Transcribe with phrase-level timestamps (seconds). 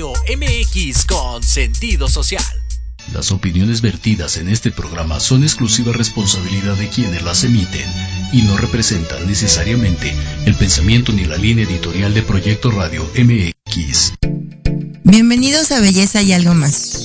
[0.00, 2.42] Radio MX con sentido social.
[3.12, 7.84] Las opiniones vertidas en este programa son exclusiva responsabilidad de quienes las emiten
[8.32, 10.14] y no representan necesariamente
[10.46, 14.14] el pensamiento ni la línea editorial de Proyecto Radio MX.
[15.04, 16.96] Bienvenidos a Belleza y algo más.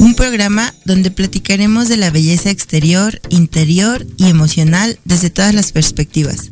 [0.00, 6.50] Un programa donde platicaremos de la belleza exterior, interior y emocional desde todas las perspectivas.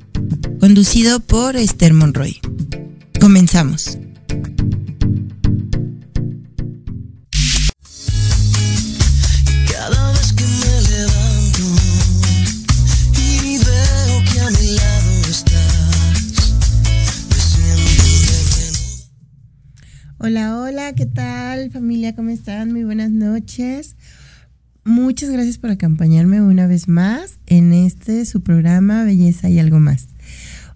[0.61, 2.39] Conducido por Esther Monroy.
[3.21, 3.99] Comenzamos.
[20.21, 22.17] Hola, hola, ¿qué tal familia?
[22.17, 22.73] ¿Cómo están?
[22.73, 23.95] Muy buenas noches.
[24.83, 30.09] Muchas gracias por acompañarme una vez más en este su programa Belleza y algo más.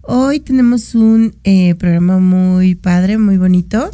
[0.01, 3.91] Hoy tenemos un eh, programa muy padre, muy bonito.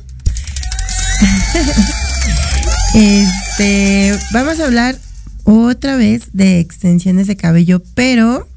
[2.94, 5.00] este, vamos a hablar
[5.46, 8.48] otra vez de extensiones de cabello, pero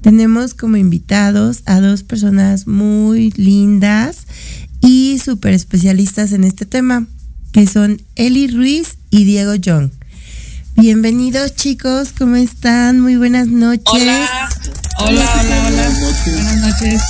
[0.00, 4.26] tenemos como invitados a dos personas muy lindas
[4.82, 7.06] y súper especialistas en este tema,
[7.52, 9.90] que son Eli Ruiz y Diego Young.
[10.76, 13.00] Bienvenidos chicos, ¿cómo están?
[13.00, 13.84] Muy buenas noches.
[13.86, 14.28] Hola,
[14.98, 15.90] hola, hola, hola.
[16.26, 17.02] Buenas noches.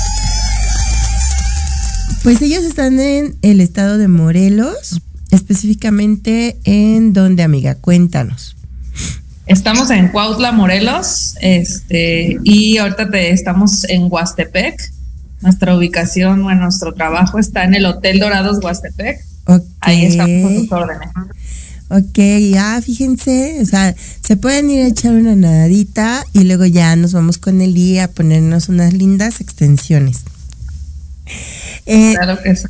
[2.22, 5.00] Pues ellos están en el estado de Morelos,
[5.31, 8.56] específicamente en donde, amiga, cuéntanos.
[9.47, 14.93] Estamos en Cuautla, Morelos, este, y ahorita te, estamos en Huastepec.
[15.42, 19.20] Nuestra ubicación, bueno, nuestro trabajo está en el Hotel Dorados Huastepec.
[19.80, 21.08] Ahí estamos a sus órdenes.
[21.88, 22.19] Ok,
[22.53, 23.94] ya fíjense, o sea,
[24.25, 28.04] se pueden ir a echar una nadadita y luego ya nos vamos con el día
[28.04, 30.20] a ponernos unas lindas extensiones.
[31.84, 32.66] Eh, Claro que sí.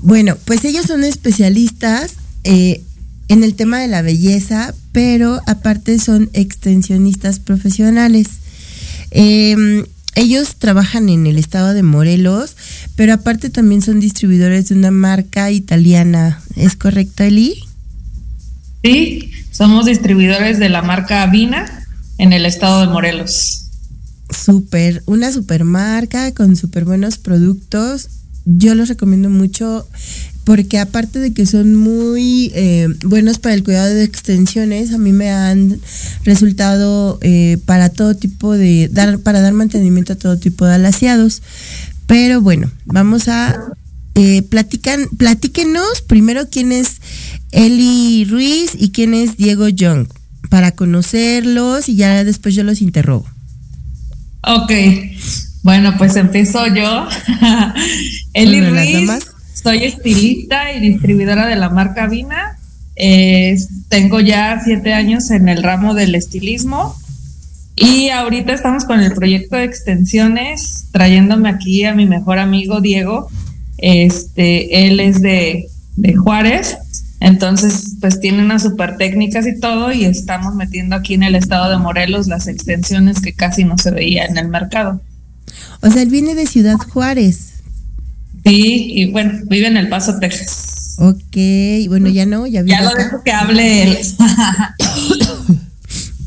[0.00, 2.82] Bueno, pues ellos son especialistas eh,
[3.28, 8.26] en el tema de la belleza, pero aparte son extensionistas profesionales.
[9.12, 9.84] Eh,
[10.14, 12.56] ellos trabajan en el estado de Morelos,
[12.96, 16.40] pero aparte también son distribuidores de una marca italiana.
[16.56, 17.64] ¿Es correcto, Eli?
[18.82, 21.86] Sí, somos distribuidores de la marca Vina
[22.18, 23.68] en el estado de Morelos.
[24.30, 28.08] Súper, una super marca con súper buenos productos.
[28.44, 29.86] Yo los recomiendo mucho
[30.44, 35.12] porque aparte de que son muy eh, buenos para el cuidado de extensiones, a mí
[35.12, 35.80] me han
[36.24, 41.42] resultado eh, para todo tipo de, dar, para dar mantenimiento a todo tipo de alaciados.
[42.06, 43.56] Pero bueno, vamos a
[44.14, 47.00] eh, platican, platíquenos primero quién es
[47.52, 50.08] Eli Ruiz y quién es Diego Young,
[50.50, 53.26] para conocerlos y ya después yo los interrogo.
[54.42, 54.72] Ok,
[55.62, 57.06] bueno, pues empiezo yo.
[58.34, 59.31] Eli Ruiz.
[59.62, 62.58] Soy estilista y distribuidora de la marca Vina.
[62.96, 63.56] Eh,
[63.88, 66.96] tengo ya siete años en el ramo del estilismo
[67.74, 73.28] y ahorita estamos con el proyecto de extensiones, trayéndome aquí a mi mejor amigo Diego.
[73.78, 76.78] Este, él es de, de Juárez,
[77.20, 81.70] entonces pues tiene unas super técnicas y todo y estamos metiendo aquí en el estado
[81.70, 85.00] de Morelos las extensiones que casi no se veía en el mercado.
[85.80, 87.51] O sea, él viene de Ciudad Juárez.
[88.44, 90.96] Sí, y bueno, vive en El Paso, Texas.
[90.98, 91.36] Ok,
[91.88, 93.98] bueno, ya no, ya vive Ya lo dejo que hable él.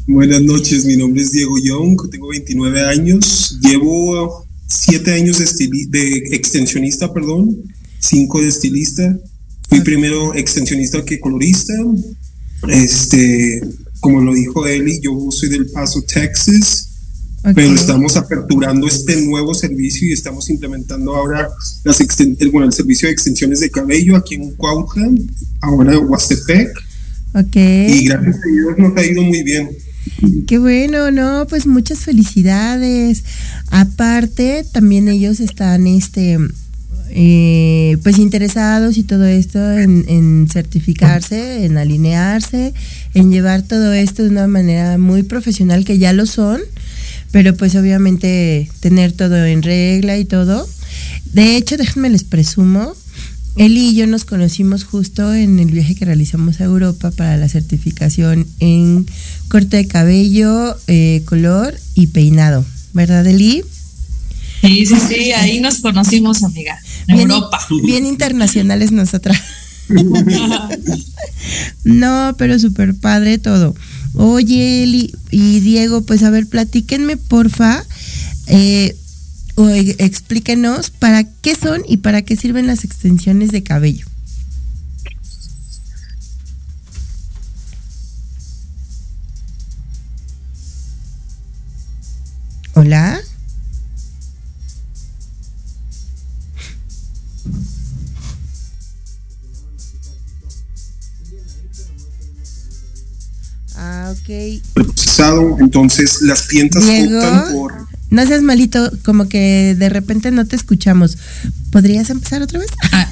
[0.07, 6.17] Buenas noches, mi nombre es Diego Young, tengo 29 años, llevo 7 años de, de
[6.35, 7.55] extensionista, perdón,
[7.99, 9.17] 5 de estilista.
[9.67, 11.73] Fui primero extensionista que colorista.
[12.69, 13.61] Este,
[13.99, 16.84] como lo dijo Eli, yo soy del Paso, Texas,
[17.53, 21.49] Pero estamos aperturando este nuevo servicio y estamos implementando ahora
[21.83, 25.09] las el, bueno, el servicio de extensiones de cabello aquí en Cuautla,
[25.61, 26.69] ahora en Huastepec,
[27.33, 27.55] Ok.
[27.55, 29.69] y gracias a Dios nos ha ido muy bien.
[30.47, 33.23] Qué bueno, no, pues muchas felicidades.
[33.69, 36.37] Aparte, también ellos están, este,
[37.09, 42.73] eh, pues interesados y todo esto en, en certificarse, en alinearse,
[43.13, 46.61] en llevar todo esto de una manera muy profesional, que ya lo son,
[47.35, 50.65] pero pues obviamente tener todo en regla y todo.
[51.33, 52.95] De hecho, déjenme les presumo,
[53.57, 57.49] Eli y yo nos conocimos justo en el viaje que realizamos a Europa para la
[57.49, 59.05] certificación en
[59.49, 62.63] corte de cabello, eh, color y peinado.
[62.93, 63.65] ¿Verdad, Eli?
[64.61, 66.79] Sí, sí, sí, ahí nos conocimos, amiga,
[67.09, 67.59] en Bien- Europa.
[67.83, 69.37] Bien internacionales nosotras.
[71.83, 73.75] no, pero súper padre todo.
[74.17, 77.83] Oye, Eli y Diego, pues a ver, platíquenme, porfa.
[78.47, 78.95] eh,
[79.55, 84.05] o explíquenos para qué son y para qué sirven las extensiones de cabello.
[92.73, 93.21] Hola.
[104.05, 104.61] Ah, ok.
[104.73, 107.73] procesado, entonces las clientas Diego, optan por
[108.11, 111.17] no seas malito, como que de repente no te escuchamos.
[111.71, 112.69] ¿Podrías empezar otra vez?
[112.91, 113.09] Ah,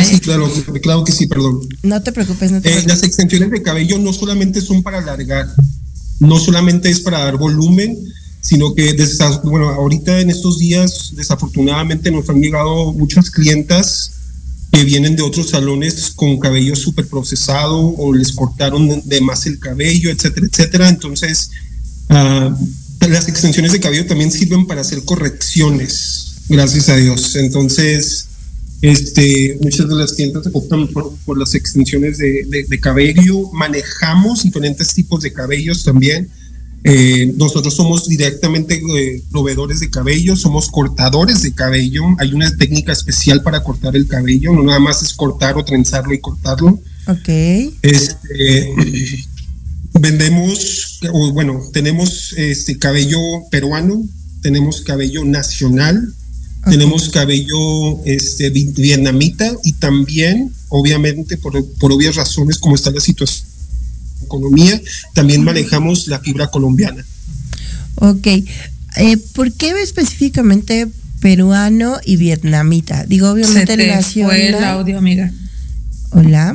[0.04, 0.50] sí, claro,
[0.82, 1.60] claro que sí, perdón.
[1.82, 2.92] No te preocupes, no te Eh, preocupes.
[2.94, 5.46] las extensiones de cabello no solamente son para alargar,
[6.20, 7.96] no solamente es para dar volumen,
[8.40, 8.94] sino que
[9.44, 14.12] bueno, ahorita en estos días desafortunadamente nos han llegado muchas clientas
[14.72, 19.58] que vienen de otros salones con cabello súper procesado o les cortaron de más el
[19.58, 20.88] cabello, etcétera, etcétera.
[20.88, 21.50] Entonces,
[22.10, 22.54] ah,
[23.08, 27.36] las extensiones de cabello también sirven para hacer correcciones, gracias a Dios.
[27.36, 28.26] Entonces,
[28.82, 33.50] este, muchas de las clientes optan por, por las extensiones de, de- de cabello.
[33.52, 36.28] Manejamos diferentes tipos de cabellos también.
[36.84, 42.02] Eh, nosotros somos directamente eh, proveedores de cabello, somos cortadores de cabello.
[42.18, 46.14] Hay una técnica especial para cortar el cabello, no nada más es cortar o trenzarlo
[46.14, 46.78] y cortarlo.
[47.06, 47.28] Ok.
[47.82, 48.72] Este,
[49.94, 53.18] vendemos, o bueno, tenemos este cabello
[53.50, 54.04] peruano,
[54.42, 56.14] tenemos cabello nacional,
[56.64, 63.00] tenemos cabello este, vi- vietnamita y también, obviamente, por, por obvias razones, como está la
[63.00, 63.47] situación
[64.22, 64.80] economía,
[65.14, 67.04] también manejamos la fibra colombiana.
[67.96, 68.26] Ok.
[68.96, 70.88] Eh, ¿Por qué específicamente
[71.20, 73.04] peruano y vietnamita?
[73.04, 74.26] Digo, Se obviamente te nació.
[74.26, 75.32] fue el la- audio, amiga.
[76.10, 76.54] Hola.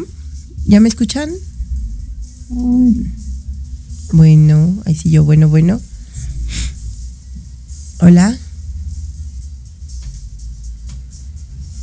[0.65, 1.29] ¿Ya me escuchan?
[4.11, 5.81] Bueno, ahí sí yo, bueno, bueno.
[7.99, 8.37] Hola.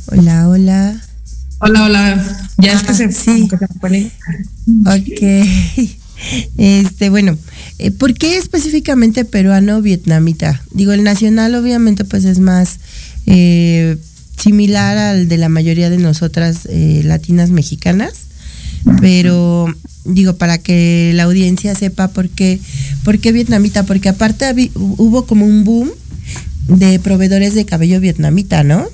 [0.07, 1.01] Hola, hola.
[1.59, 2.49] Hola, hola.
[2.61, 3.25] Ya es que Ah, se, sí.
[3.25, 4.11] como que se fue el-
[4.87, 5.91] Ok.
[6.57, 7.35] Este, bueno,
[7.79, 10.61] eh, ¿por qué específicamente peruano o vietnamita?
[10.71, 12.77] Digo, el nacional obviamente pues es más
[13.25, 13.97] eh,
[14.39, 18.13] similar al de la mayoría de nosotras eh, latinas mexicanas,
[18.99, 19.65] pero
[20.05, 22.59] digo, para que la audiencia sepa por qué,
[23.03, 25.89] por qué vietnamita, porque aparte hubo como un boom
[26.67, 28.85] de proveedores de cabello vietnamita, ¿no?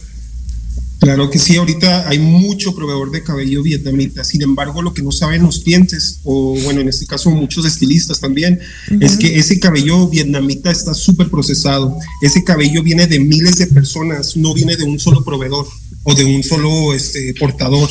[0.99, 4.23] Claro que sí, ahorita hay mucho proveedor de cabello vietnamita.
[4.23, 8.19] Sin embargo, lo que no saben los clientes, o bueno, en este caso muchos estilistas
[8.19, 8.59] también,
[8.99, 11.95] es que ese cabello vietnamita está súper procesado.
[12.23, 15.67] Ese cabello viene de miles de personas, no viene de un solo proveedor
[16.01, 17.89] o de un solo este, portador.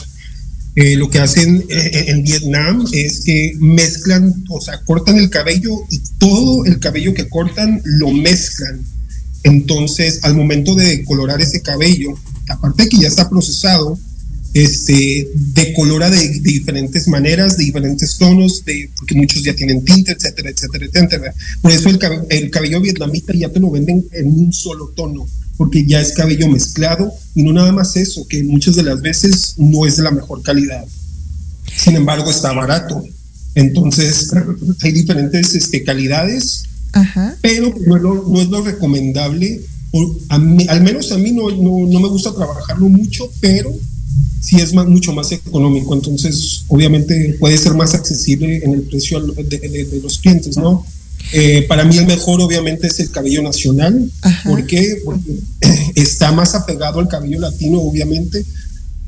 [0.74, 5.70] Eh, lo que hacen eh, en Vietnam es que mezclan, o sea, cortan el cabello
[5.90, 8.84] y todo el cabello que cortan lo mezclan.
[9.44, 13.98] Entonces, al momento de colorar ese cabello, aparte de que ya está procesado,
[14.54, 20.12] este, decolora de, de diferentes maneras, de diferentes tonos, de, porque muchos ya tienen tinte,
[20.12, 21.34] etcétera, etcétera, etcétera.
[21.60, 21.98] Por eso el,
[22.30, 25.26] el cabello vietnamita ya te lo venden en un solo tono,
[25.58, 29.54] porque ya es cabello mezclado y no nada más eso, que muchas de las veces
[29.58, 30.84] no es de la mejor calidad.
[31.76, 33.04] Sin embargo, está barato.
[33.54, 34.30] Entonces,
[34.82, 37.36] hay diferentes este, calidades Ajá.
[37.42, 39.60] pero no es lo, no es lo recomendable.
[40.38, 43.72] Mí- al menos a mí no, no, no me gusta trabajarlo mucho, pero
[44.40, 45.94] sí es más, mucho más económico.
[45.94, 50.84] Entonces, obviamente puede ser más accesible en el precio de, de- de los clientes, ¿no?
[51.32, 54.10] Eh, para mí el mejor obviamente es el cabello nacional.
[54.22, 54.48] Ajá.
[54.48, 54.98] ¿Por qué?
[55.04, 55.32] Porque
[55.96, 58.44] está más apegado al cabello latino, obviamente.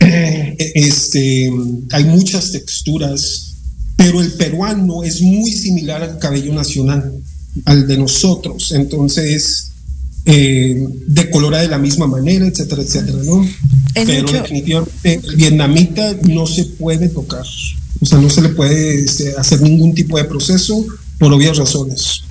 [0.74, 1.50] Este,
[1.92, 3.52] hay muchas texturas,
[3.96, 7.12] pero el peruano es muy similar al cabello nacional,
[7.64, 8.72] al de nosotros.
[8.72, 9.72] Entonces,
[10.30, 13.42] eh, decolora de la misma manera, etcétera, etcétera, ¿no?
[13.94, 17.44] Es pero mucho- definitivamente el vietnamita no se puede tocar.
[18.00, 20.84] O sea, no se le puede este, hacer ningún tipo de proceso
[21.18, 22.22] por obvias razones.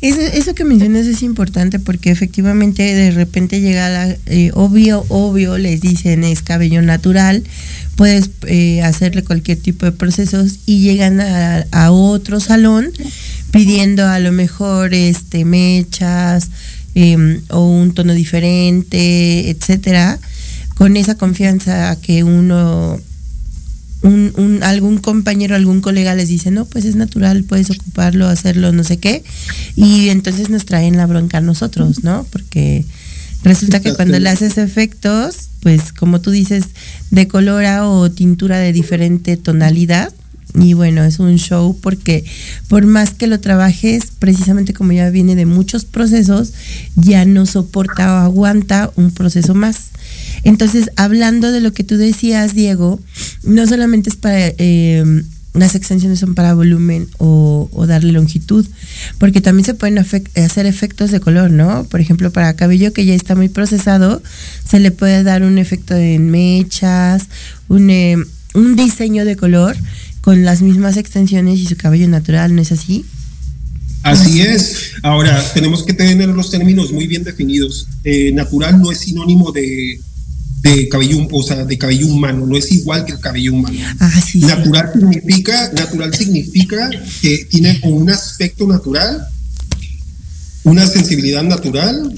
[0.00, 5.58] Eso, eso que mencionas es importante porque efectivamente de repente llega la, eh, obvio, obvio,
[5.58, 7.42] les dicen es cabello natural,
[7.96, 12.90] puedes eh, hacerle cualquier tipo de procesos y llegan a, a otro salón
[13.50, 16.50] pidiendo a lo mejor este mechas
[16.98, 20.18] em, o un tono diferente, etcétera,
[20.74, 22.98] con esa confianza que uno
[24.02, 28.82] un, algún compañero, algún colega les dice, no, pues es natural, puedes ocuparlo, hacerlo, no
[28.82, 29.22] sé qué,
[29.76, 32.26] y entonces nos traen la bronca a nosotros, ¿no?
[32.32, 32.84] Porque
[33.44, 36.64] resulta que cuando le haces efectos, pues como tú dices,
[37.10, 40.12] de colora o tintura de diferente tonalidad,
[40.54, 42.24] Y bueno, es un show porque
[42.68, 46.52] por más que lo trabajes, precisamente como ya viene de muchos procesos,
[46.96, 49.90] ya no soporta o aguanta un proceso más.
[50.44, 53.00] Entonces, hablando de lo que tú decías, Diego,
[53.42, 54.52] no solamente es para...
[54.58, 55.22] Eh,
[55.54, 58.66] las extensiones son para volumen o, darle longitud,
[59.18, 61.84] porque también se pueden hacer efectos de color, ¿no?
[61.84, 64.22] Por ejemplo, para cabello que ya está muy procesado,
[64.64, 67.28] se le puede dar un efecto en mechas,
[67.68, 68.16] un, eh,
[68.54, 69.76] un diseño de color
[70.28, 73.02] con las mismas extensiones y su cabello natural, ¿no es así?
[74.02, 74.90] Así es.
[75.02, 77.86] Ahora, tenemos que tener los términos muy bien definidos.
[78.04, 79.98] Eh, natural no es sinónimo de
[80.60, 83.78] de cabello, o sea, de cabello humano, no es igual que el cabello humano.
[84.00, 85.00] Ah, sí, natural sí.
[85.00, 86.90] significa, natural significa
[87.22, 89.26] que tiene un aspecto natural,
[90.64, 92.12] una sensibilidad natural,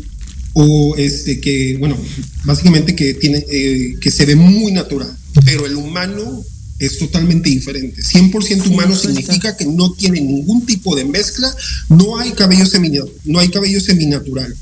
[0.55, 1.97] o este que, bueno,
[2.43, 6.45] básicamente que tiene, eh, que se ve muy natural, pero el humano
[6.81, 8.03] es totalmente diferente.
[8.03, 11.55] 100% sí, humano significa que no tiene ningún tipo de mezcla,
[11.91, 12.91] no hay cabello semi,
[13.25, 14.57] no hay cabello seminatural.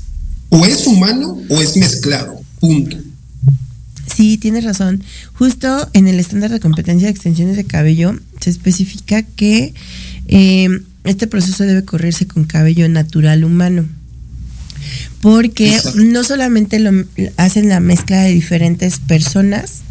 [0.49, 2.39] O es humano o es mezclado.
[2.59, 2.97] Punto.
[4.13, 5.03] Sí, tienes razón.
[5.33, 9.73] Justo en el estándar de competencia de extensiones de cabello se especifica que
[10.27, 10.67] eh,
[11.05, 13.87] este proceso debe correrse con cabello natural humano.
[15.21, 16.91] Porque no solamente lo
[17.37, 19.81] hacen la mezcla de diferentes personas,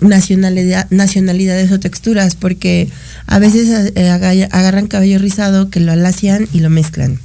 [0.00, 2.88] nacionalidad, nacionalidades o texturas, porque
[3.26, 7.20] a veces eh, agarran cabello rizado que lo alacian y lo mezclan.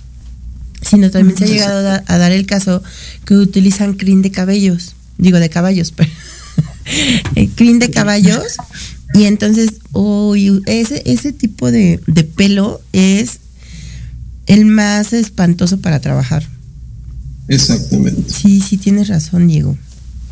[0.82, 2.84] Sino también se ha llegado a, a dar el caso
[3.26, 6.10] que utilizan crin de cabellos digo de caballos, pero
[7.56, 8.58] crin de caballos.
[9.16, 13.40] Y entonces, oh, ese, ese tipo de, de, pelo es
[14.48, 16.48] el más espantoso para trabajar.
[17.48, 18.24] Exactamente.
[18.34, 19.78] Sí, sí, tienes razón, Diego.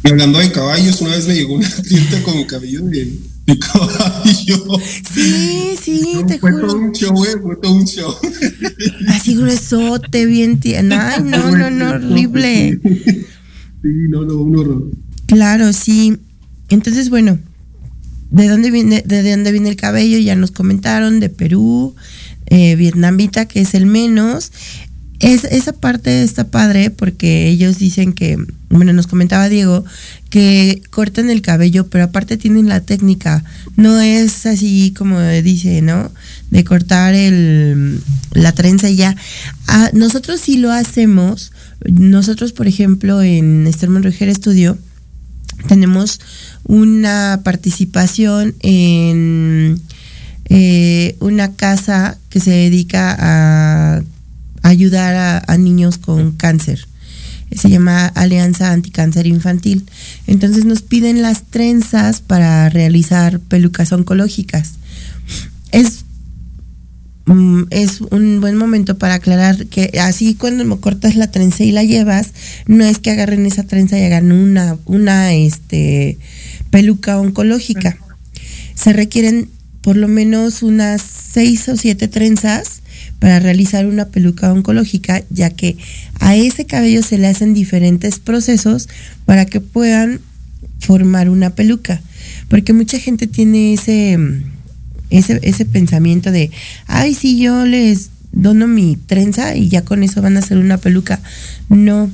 [0.04, 4.80] Y hablando de caballos, una vez me llegó una clienta con cabello de, de caballo.
[5.14, 6.68] Sí, sí, no, te fue juro.
[6.68, 8.16] todo un show, eh, fue todo un show.
[9.10, 10.96] Así gruesote, bien tierno.
[11.00, 12.80] Ay, no, no, no, horrible.
[13.84, 14.92] Sí, no, no, un horror.
[15.26, 16.16] Claro, sí.
[16.70, 17.40] Entonces, bueno,
[18.30, 20.20] ¿de dónde viene, de dónde viene el cabello?
[20.20, 21.96] Ya nos comentaron, de Perú,
[22.46, 24.52] eh, vietnamita, que es el menos.
[25.22, 29.86] Es, esa parte está padre porque ellos dicen que, bueno, nos comentaba Diego,
[30.32, 33.44] que cortan el cabello, pero aparte tienen la técnica.
[33.76, 36.12] No es así como dice, ¿no?
[36.50, 38.02] De cortar el,
[38.34, 39.16] la trenza y ya.
[39.68, 41.52] Ah, nosotros sí lo hacemos.
[41.86, 44.80] Nosotros, por ejemplo, en Esterman Roger Studio,
[45.68, 46.20] tenemos
[46.64, 49.80] una participación en
[50.50, 54.02] eh, una casa que se dedica a
[54.62, 56.88] ayudar a, a, niños con cáncer.
[57.52, 59.86] Se llama Alianza Anticáncer Infantil.
[60.28, 64.76] Entonces nos piden las trenzas para realizar pelucas oncológicas.
[65.72, 66.06] Es
[67.70, 71.84] es un buen momento para aclarar que así cuando me cortas la trenza y la
[71.84, 72.34] llevas,
[72.66, 76.18] no es que agarren esa trenza y hagan una, una este,
[76.72, 77.98] peluca oncológica.
[78.74, 79.50] Se requieren
[79.82, 82.81] por lo menos unas seis o siete trenzas
[83.22, 85.78] para realizar una peluca oncológica, ya que
[86.20, 88.90] a ese cabello se le hacen diferentes procesos
[89.26, 90.20] para que puedan
[90.80, 92.02] formar una peluca.
[92.50, 94.18] Porque mucha gente tiene ese
[95.12, 96.50] ese, ese pensamiento de,
[96.88, 100.78] ay, si yo les dono mi trenza y ya con eso van a hacer una
[100.78, 101.22] peluca.
[101.70, 102.10] No,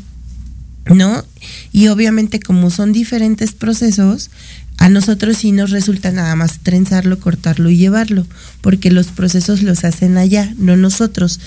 [0.94, 1.24] no.
[1.72, 4.30] Y obviamente como son diferentes procesos,
[4.78, 8.26] a nosotros sí nos resulta nada más trenzarlo, cortarlo y llevarlo,
[8.62, 11.40] porque los procesos los hacen allá, no nosotros.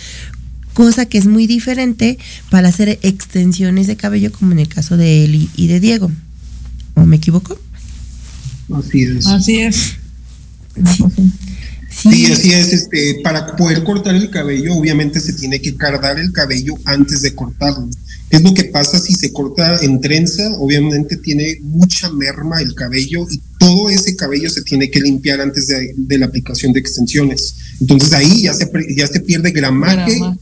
[0.74, 2.18] Cosa que es muy diferente
[2.50, 6.10] para hacer extensiones de cabello, como en el caso de Eli y de Diego.
[6.94, 7.58] ¿O me equivoco?
[8.72, 9.26] Así es.
[9.26, 9.96] Así es.
[10.96, 11.04] Sí.
[11.90, 12.26] Sí.
[12.26, 12.32] sí.
[12.32, 12.72] así es.
[12.72, 17.34] Este, para poder cortar el cabello, obviamente se tiene que cardar el cabello antes de
[17.34, 17.88] cortarlo.
[18.30, 23.26] Es lo que pasa si se corta en trenza, obviamente tiene mucha merma el cabello
[23.28, 27.56] y todo ese cabello se tiene que limpiar antes de, de la aplicación de extensiones.
[27.80, 30.38] Entonces ahí ya se, ya se pierde gramaje Grama.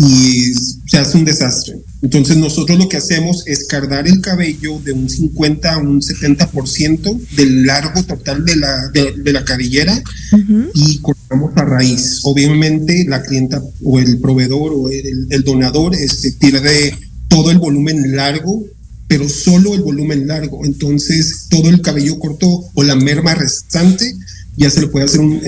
[0.00, 0.54] Y
[0.86, 1.76] se hace un desastre.
[2.00, 7.20] Entonces nosotros lo que hacemos es cardar el cabello de un 50 a un 70%
[7.36, 10.02] del largo total de la, de, de la cabellera
[10.32, 10.70] uh -huh.
[10.74, 12.20] y cortamos a raíz.
[12.22, 16.96] Obviamente la clienta o el proveedor o el, el donador este, pierde
[17.28, 18.64] todo el volumen largo,
[19.06, 20.64] pero solo el volumen largo.
[20.64, 24.14] Entonces todo el cabello corto o la merma restante
[24.56, 25.40] ya se le puede hacer un,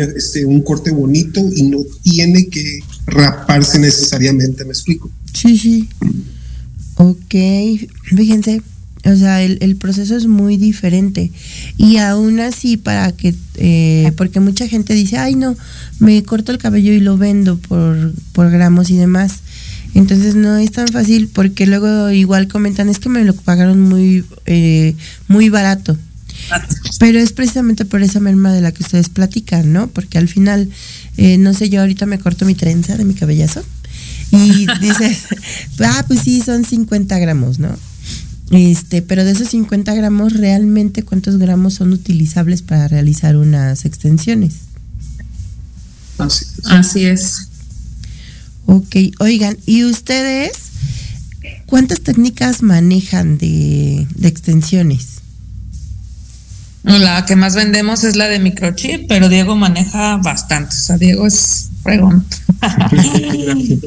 [0.00, 5.10] este, un corte bonito y no tiene que raparse necesariamente, ¿me explico?
[5.32, 5.88] Sí, sí.
[6.96, 7.34] Ok,
[8.14, 8.62] fíjense,
[9.04, 11.30] O sea, el, el proceso es muy diferente.
[11.78, 15.56] Y aún así, para que, eh, porque mucha gente dice, ay no,
[15.98, 19.40] me corto el cabello y lo vendo por, por gramos y demás.
[19.94, 24.24] Entonces no es tan fácil porque luego igual comentan, es que me lo pagaron muy,
[24.46, 24.94] eh,
[25.28, 25.96] muy barato.
[26.98, 29.88] Pero es precisamente por esa merma de la que ustedes platican, ¿no?
[29.88, 30.68] Porque al final,
[31.16, 33.64] eh, no sé, yo ahorita me corto mi trenza de mi cabellazo
[34.30, 35.26] y dices,
[35.80, 37.76] ah, pues sí, son 50 gramos, ¿no?
[38.50, 44.54] Este, pero de esos 50 gramos, realmente cuántos gramos son utilizables para realizar unas extensiones.
[46.18, 46.66] Así es.
[46.66, 47.48] Así es.
[48.66, 50.52] Ok, oigan, ¿y ustedes
[51.66, 55.19] cuántas técnicas manejan de, de extensiones?
[56.82, 60.74] La que más vendemos es la de microchip, pero Diego maneja bastante.
[60.74, 62.24] O sea, Diego es fregón.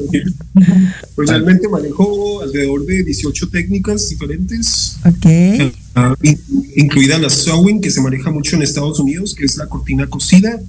[1.14, 6.38] Pues realmente manejo alrededor de 18 técnicas diferentes, Ok, ah, in-
[6.76, 10.60] incluida la sewing, que se maneja mucho en Estados Unidos, que es la cortina cosida,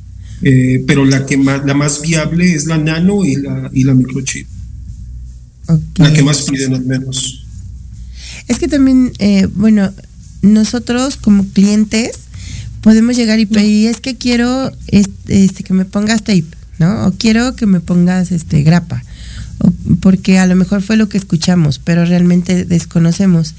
[0.42, 3.94] eh, pero la que más, la más viable es la nano y la, y la
[3.94, 4.48] microchip,
[5.98, 7.46] la que más piden al menos.
[8.48, 9.92] Es que también, eh, bueno,
[10.46, 12.12] nosotros como clientes
[12.82, 16.46] podemos llegar y pedir, es que quiero este, este, que me pongas tape,
[16.80, 17.08] ¿no?
[17.08, 19.04] O quiero que me pongas este grapa.
[19.60, 23.56] O- porque a lo mejor fue lo que escuchamos, pero realmente desconocemos.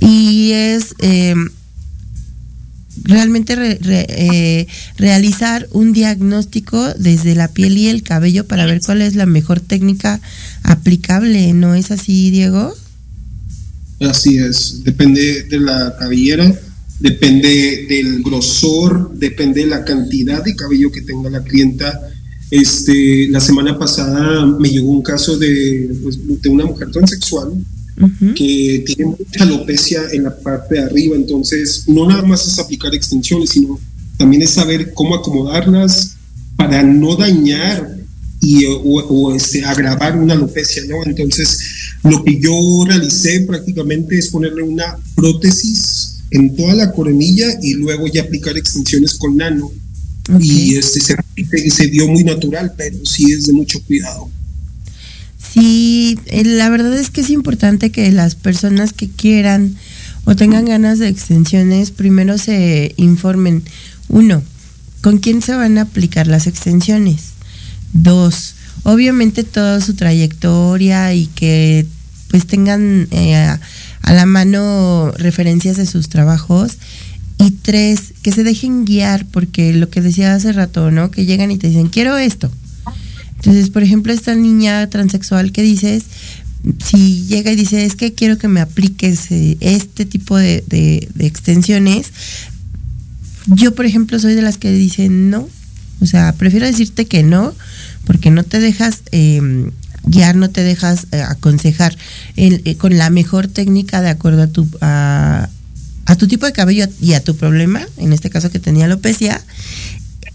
[0.00, 1.34] Y es eh,
[3.04, 4.66] realmente re- re- eh,
[4.96, 9.60] realizar un diagnóstico desde la piel y el cabello para ver cuál es la mejor
[9.60, 10.20] técnica
[10.62, 12.74] aplicable, ¿no es así, Diego?
[14.08, 16.52] Así es, depende de la cabellera,
[17.00, 22.00] depende del grosor, depende de la cantidad de cabello que tenga la clienta.
[22.50, 27.52] Este, la semana pasada me llegó un caso de, pues, de una mujer transexual
[28.00, 28.34] Ujú.
[28.34, 32.94] que tiene mucha alopecia en la parte de arriba, entonces no nada más es aplicar
[32.94, 33.78] extensiones, sino
[34.16, 36.16] también es saber cómo acomodarlas
[36.56, 37.96] para no dañar
[38.40, 40.96] y, o, o, este, agravar una alopecia, ¿no?
[41.04, 41.58] Entonces,
[42.04, 48.06] lo que yo realicé prácticamente es ponerle una prótesis en toda la coronilla y luego
[48.06, 49.70] ya aplicar extensiones con nano.
[50.40, 54.30] Y este, se, se dio muy natural, pero sí es de mucho cuidado.
[55.52, 59.76] Sí, eh, la verdad es que es importante que las personas que quieran
[60.24, 63.62] o tengan ganas de extensiones primero se informen.
[64.08, 64.42] Uno,
[65.00, 67.34] ¿con quién se van a aplicar las extensiones?
[67.92, 71.86] Dos, obviamente toda su trayectoria y que
[72.34, 73.60] pues tengan eh, a,
[74.12, 76.78] la mano referencias de sus trabajos.
[77.38, 81.12] Y tres, que se dejen guiar, porque lo que decía hace rato, ¿no?
[81.12, 82.50] Que llegan y te dicen, quiero esto.
[83.36, 86.06] Entonces, por ejemplo, esta niña transexual que dices,
[86.84, 92.10] si llega y dice, es que quiero que me apliques eh, este tipo de, extensiones,
[93.46, 95.48] yo, por ejemplo, soy de las que dicen no.
[96.00, 97.54] O sea, prefiero decirte que no,
[98.04, 99.70] porque no te dejas eh,
[100.06, 101.96] guiar, no te dejas eh, aconsejar
[102.36, 105.48] el- eh, con la mejor técnica de acuerdo a tu, a,
[106.06, 109.40] a tu tipo de cabello y a tu problema, en este caso que tenía alopecia,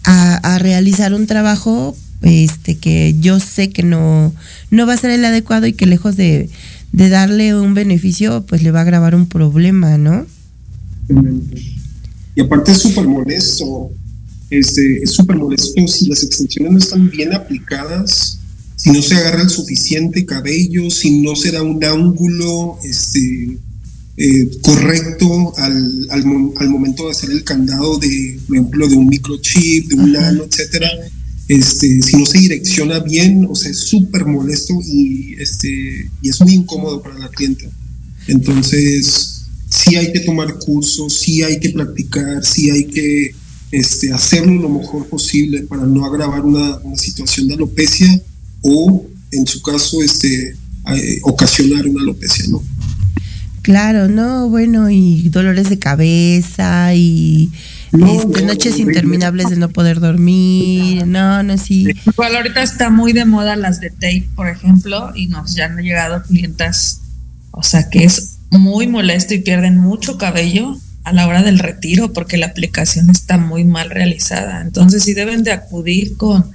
[0.04, 4.34] a, a realizar un trabajo este que yo sé que no,
[4.70, 6.50] no va a ser el adecuado y que lejos de,
[6.92, 10.26] de darle un beneficio, pues le va a agravar un problema, ¿no?
[12.36, 13.90] Y aparte es súper molesto,
[14.50, 18.38] este, es súper molesto si las extensiones no están bien aplicadas,
[18.82, 23.58] si no se agarra el suficiente cabello, si no se da un ángulo este,
[24.16, 26.24] eh, correcto al, al,
[26.56, 30.44] al momento de hacer el candado de, por ejemplo, de un microchip, de un nano,
[30.44, 30.88] etcétera.
[31.46, 36.40] Este, si no se direcciona bien, o sea, es súper molesto y, este, y es
[36.40, 37.66] muy incómodo para la clienta.
[38.28, 43.34] Entonces, sí hay que tomar cursos, sí hay que practicar, sí hay que
[43.72, 48.22] este, hacerlo lo mejor posible para no agravar una, una situación de alopecia
[48.62, 50.56] o, en su caso, este,
[50.94, 52.62] eh, ocasionar una alopecia, ¿no?
[53.62, 57.52] Claro, no, bueno, y dolores de cabeza y
[57.92, 61.88] No, este, no, noches interminables de no poder dormir, no, no, sí.
[62.06, 65.76] Igual ahorita está muy de moda las de tape, por ejemplo, y nos ya han
[65.76, 67.02] llegado clientas,
[67.50, 72.12] o sea que es muy molesto y pierden mucho cabello a la hora del retiro
[72.12, 74.62] porque la aplicación está muy mal realizada.
[74.62, 76.50] Entonces sí deben de acudir con,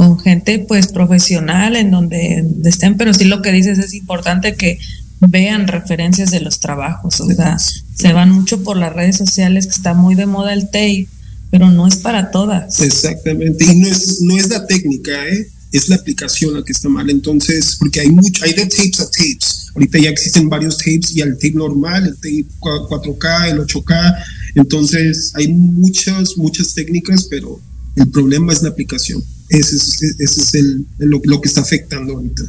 [0.00, 4.78] con gente pues profesional en donde estén, pero sí lo que dices es importante que
[5.20, 9.74] vean referencias de los trabajos, o sea, se van mucho por las redes sociales que
[9.74, 11.06] está muy de moda el tape,
[11.50, 12.80] pero no es para todas.
[12.80, 15.48] Exactamente, y no es, no es la técnica, ¿eh?
[15.70, 17.10] es la aplicación la que está mal.
[17.10, 19.66] Entonces, porque hay mucho, hay de tapes a tapes.
[19.74, 24.14] Ahorita ya existen varios tapes y el tape normal, el tape 4K, el 8K.
[24.54, 27.60] Entonces, hay muchas, muchas técnicas, pero
[27.96, 29.22] el problema es la aplicación.
[29.50, 32.44] Ese es, ese es el, lo, que está afectando ahorita.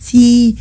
[0.00, 0.56] Sí,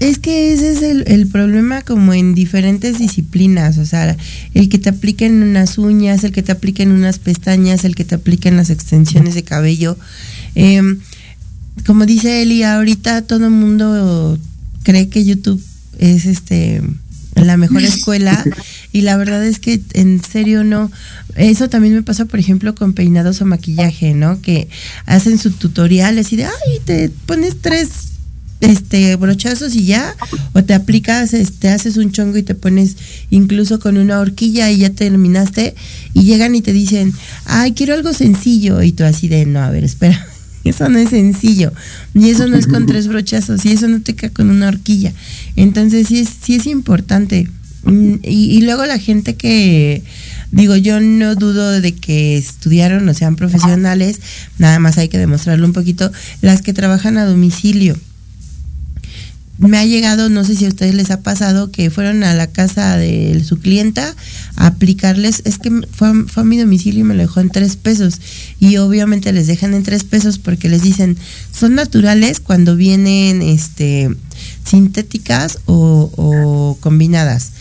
[0.00, 4.16] es que ese es el, el, problema como en diferentes disciplinas, o sea,
[4.52, 8.14] el que te apliquen unas uñas, el que te apliquen unas pestañas, el que te
[8.14, 9.96] apliquen las extensiones de cabello.
[10.54, 10.82] Eh,
[11.86, 14.38] como dice Eli, ahorita todo el mundo
[14.84, 15.62] cree que YouTube
[15.98, 16.82] es este
[17.34, 18.44] la mejor escuela
[18.92, 20.90] y la verdad es que en serio no.
[21.36, 24.68] Eso también me pasa por ejemplo con peinados o maquillaje no que
[25.06, 27.88] hacen su tutorial así de ay te pones tres
[28.60, 30.14] este brochazos y ya
[30.52, 32.96] o te aplicas este haces un chongo y te pones
[33.30, 35.74] incluso con una horquilla y ya terminaste
[36.14, 37.12] y llegan y te dicen
[37.46, 40.26] ay quiero algo sencillo y tú así de no a ver espera
[40.64, 41.72] eso no es sencillo.
[42.14, 45.12] Y eso no es con tres brochazos y eso no te cae con una horquilla.
[45.56, 47.48] Entonces sí es sí es importante.
[47.86, 50.02] Y, y luego la gente que
[50.50, 54.20] digo yo no dudo de que estudiaron o sean profesionales
[54.56, 57.98] nada más hay que demostrarlo un poquito las que trabajan a domicilio
[59.58, 62.48] me ha llegado, no sé si a ustedes les ha pasado, que fueron a la
[62.48, 64.14] casa de su clienta
[64.56, 67.50] a aplicarles, es que fue, a, fue a mi domicilio y me lo dejó en
[67.50, 68.20] tres pesos.
[68.58, 71.16] Y obviamente les dejan en tres pesos porque les dicen,
[71.52, 74.10] son naturales cuando vienen este
[74.64, 77.52] sintéticas o, combinadas.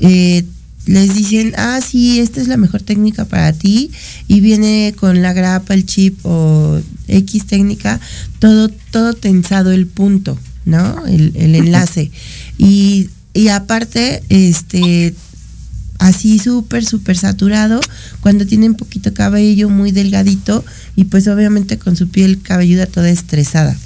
[0.00, 0.44] Eh,
[0.86, 3.90] les dicen, ah, sí, esta es la mejor técnica para ti
[4.28, 8.00] y viene con la grapa, el chip o X técnica,
[8.38, 10.38] todo, todo tensado el punto.
[10.64, 11.06] ¿No?
[11.06, 12.10] El, el enlace.
[12.58, 15.14] Y, y, aparte, este,
[15.98, 17.80] así súper, súper saturado,
[18.20, 20.64] cuando tienen poquito cabello muy delgadito
[20.96, 23.76] y pues obviamente con su piel cabelluda toda estresada.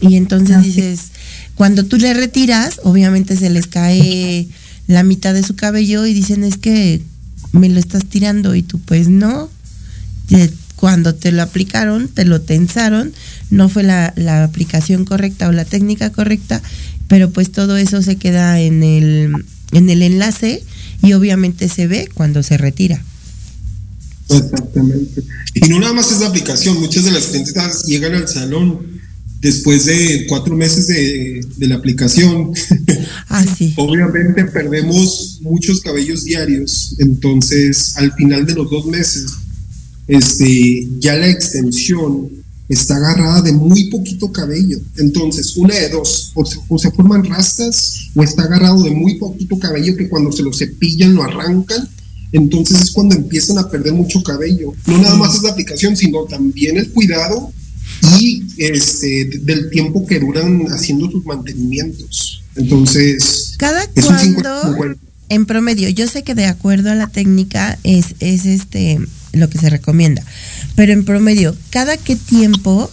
[0.00, 1.10] Y entonces dices,
[1.54, 4.46] cuando tú le retiras, obviamente se les cae
[4.86, 7.02] la mitad de su cabello y dicen es que
[7.52, 9.50] me lo estás tirando y tú pues no
[10.76, 13.12] cuando te lo aplicaron, te lo tensaron,
[13.50, 16.62] no fue la, la, aplicación correcta o la técnica correcta,
[17.08, 19.32] pero pues todo eso se queda en el,
[19.72, 20.62] en el enlace
[21.02, 23.02] y obviamente se ve cuando se retira.
[24.28, 25.22] Exactamente.
[25.54, 28.96] Y no nada más es la aplicación, muchas de las clientes llegan al salón
[29.40, 32.52] después de cuatro meses de, de la aplicación.
[33.28, 33.74] Ah, sí.
[33.76, 39.26] Obviamente perdemos muchos cabellos diarios, entonces al final de los dos meses
[40.06, 42.30] este, ya la extensión
[42.68, 44.78] está agarrada de muy poquito cabello.
[44.96, 49.16] Entonces, una de dos, o se, o se, forman rastas o está agarrado de muy
[49.16, 51.88] poquito cabello que cuando se lo cepillan lo arrancan.
[52.32, 54.72] Entonces es cuando empiezan a perder mucho cabello.
[54.86, 57.52] No nada más es la aplicación, sino también el cuidado
[58.20, 62.42] y este, del tiempo que duran haciendo sus mantenimientos.
[62.56, 64.96] Entonces, cada cuando,
[65.28, 68.98] en promedio, yo sé que de acuerdo a la técnica es, es este
[69.32, 70.24] lo que se recomienda.
[70.76, 72.90] Pero en promedio, ¿cada qué tiempo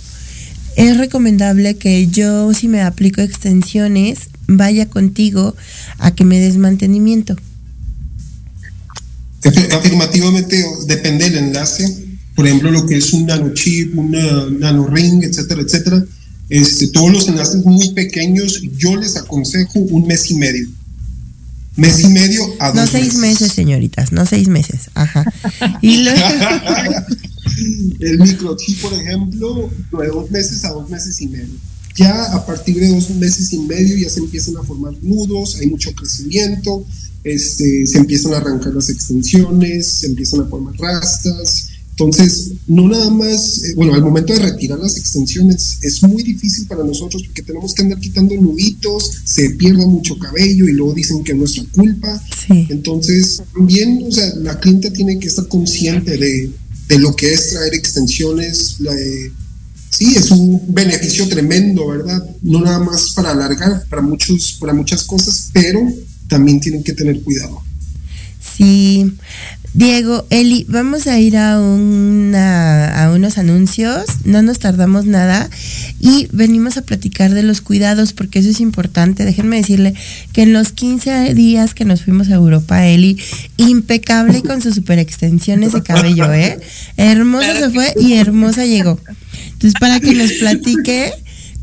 [0.75, 5.55] es recomendable que yo, si me aplico extensiones, vaya contigo
[5.99, 7.35] a que me des mantenimiento?
[9.43, 11.85] Afirmativamente, depende del enlace.
[12.33, 16.03] Por ejemplo, lo que es un nanochip, una nanoring, etcétera, etcétera.
[16.49, 20.67] Este, todos los enlaces muy pequeños, yo les aconsejo un mes y medio
[21.75, 23.41] mes y medio a dos No seis meses.
[23.41, 24.89] meses, señoritas, no seis meses.
[24.93, 25.25] Ajá.
[25.81, 26.19] Y luego...
[27.99, 31.55] el microchip, por ejemplo, de dos meses a dos meses y medio.
[31.95, 35.67] Ya a partir de dos meses y medio ya se empiezan a formar nudos, hay
[35.67, 36.85] mucho crecimiento,
[37.23, 43.11] este, se empiezan a arrancar las extensiones, se empiezan a formar rastas, entonces, no nada
[43.11, 47.43] más, eh, bueno, al momento de retirar las extensiones es muy difícil para nosotros porque
[47.43, 51.63] tenemos que andar quitando nuditos, se pierde mucho cabello y luego dicen que es nuestra
[51.71, 52.19] culpa.
[52.47, 52.65] Sí.
[52.71, 56.51] Entonces, también, o sea, la cliente tiene que estar consciente de,
[56.87, 58.79] de lo que es traer extensiones.
[58.79, 59.31] La, eh,
[59.91, 62.23] sí, es un beneficio tremendo, ¿verdad?
[62.41, 65.79] No nada más para alargar, para, muchos, para muchas cosas, pero
[66.27, 67.61] también tienen que tener cuidado.
[68.57, 69.11] Sí,
[69.75, 75.49] Diego, Eli, vamos a ir a, una, a unos anuncios, no nos tardamos nada
[75.99, 79.25] y venimos a platicar de los cuidados porque eso es importante.
[79.25, 79.95] Déjenme decirle
[80.31, 83.17] que en los 15 días que nos fuimos a Europa, Eli,
[83.57, 86.59] impecable con sus super extensiones de cabello, ¿eh?
[86.97, 88.99] Hermosa se fue y hermosa llegó.
[89.53, 91.13] Entonces, para que nos platique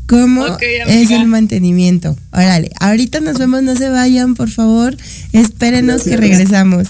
[0.05, 2.17] cómo okay, es el mantenimiento.
[2.33, 4.97] Órale, ahorita nos vemos, no se vayan, por favor,
[5.31, 6.89] espérenos que regresamos.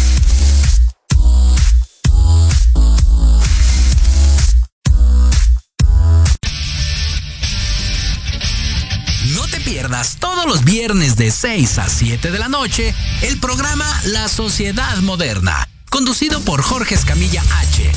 [10.19, 15.67] Todos los viernes de 6 a 7 de la noche el programa La Sociedad Moderna,
[15.89, 17.91] conducido por Jorge Escamilla H.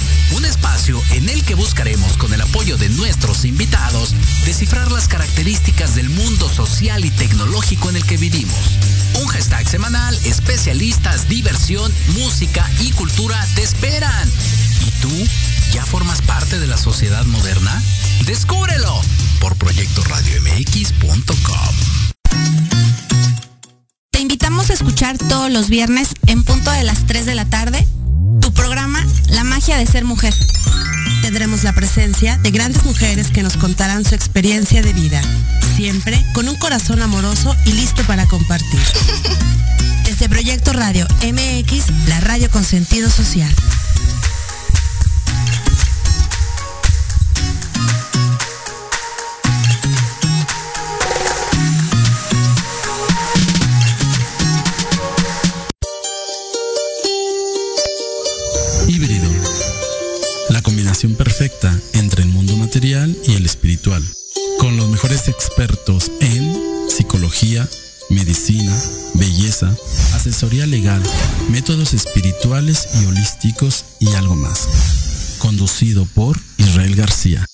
[0.45, 5.95] Un espacio en el que buscaremos con el apoyo de nuestros invitados descifrar las características
[5.95, 8.59] del mundo social y tecnológico en el que vivimos.
[9.23, 14.31] Un hashtag semanal, especialistas, diversión, música y cultura te esperan.
[14.87, 15.09] ¿Y tú?
[15.73, 17.83] ¿Ya formas parte de la sociedad moderna?
[18.27, 19.01] ¡Descúbrelo!
[19.41, 21.75] Por proyectoradiomx.com.
[24.11, 27.87] Te invitamos a escuchar todos los viernes en punto de las 3 de la tarde
[28.41, 29.04] tu programa
[29.35, 30.33] La magia de ser mujer.
[31.23, 35.21] Tendremos la presencia de grandes mujeres que nos contarán su experiencia de vida,
[35.77, 38.81] siempre con un corazón amoroso y listo para compartir.
[40.05, 43.53] Desde Proyecto Radio MX, la radio con sentido social.
[70.67, 71.03] Legal,
[71.51, 75.37] métodos espirituales y holísticos y algo más.
[75.39, 77.45] Conducido por Israel García.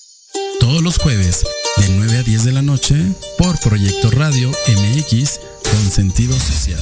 [0.59, 1.43] Todos los jueves
[1.77, 2.95] de 9 a 10 de la noche
[3.37, 6.79] por Proyecto Radio MX con sentido social.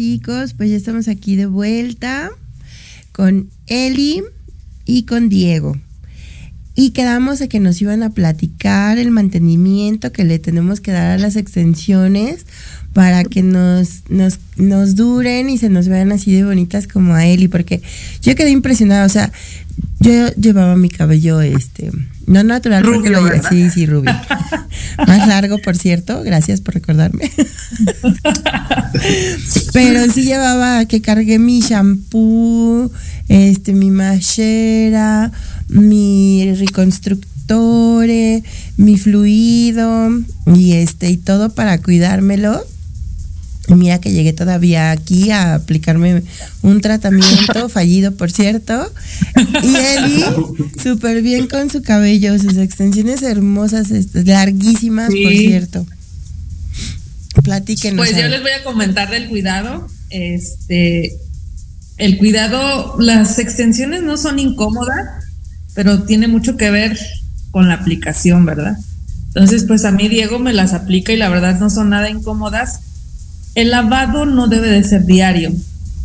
[0.00, 2.30] Chicos, pues ya estamos aquí de vuelta
[3.12, 4.22] con Eli
[4.86, 5.76] y con Diego.
[6.74, 11.10] Y quedamos a que nos iban a platicar el mantenimiento que le tenemos que dar
[11.10, 12.46] a las extensiones
[12.94, 17.26] para que nos, nos, nos duren y se nos vean así de bonitas como a
[17.26, 17.82] Eli, porque
[18.22, 19.30] yo quedé impresionada, o sea,
[19.98, 21.90] yo llevaba mi cabello este
[22.30, 24.12] no natural Rubio, porque lo sí sí rubio.
[25.06, 26.22] Más largo por cierto.
[26.22, 27.28] Gracias por recordarme.
[29.72, 32.92] Pero sí llevaba que cargué mi shampoo
[33.28, 35.32] este mi machera
[35.68, 38.44] mi reconstructore
[38.76, 40.10] mi fluido
[40.46, 42.64] y este y todo para cuidármelo
[43.70, 46.22] y Mira que llegué todavía aquí a aplicarme
[46.62, 48.92] un tratamiento fallido, por cierto.
[49.62, 50.24] Y Eli,
[50.82, 55.86] súper bien con su cabello, sus extensiones hermosas, larguísimas, por cierto.
[57.42, 57.96] Platíquenos.
[57.96, 59.86] Pues yo les voy a comentar del cuidado.
[60.10, 61.16] Este,
[61.96, 65.24] el cuidado, las extensiones no son incómodas,
[65.74, 66.98] pero tiene mucho que ver
[67.52, 68.76] con la aplicación, ¿verdad?
[69.28, 72.80] Entonces, pues a mí Diego me las aplica y la verdad no son nada incómodas.
[73.54, 75.52] El lavado no debe de ser diario.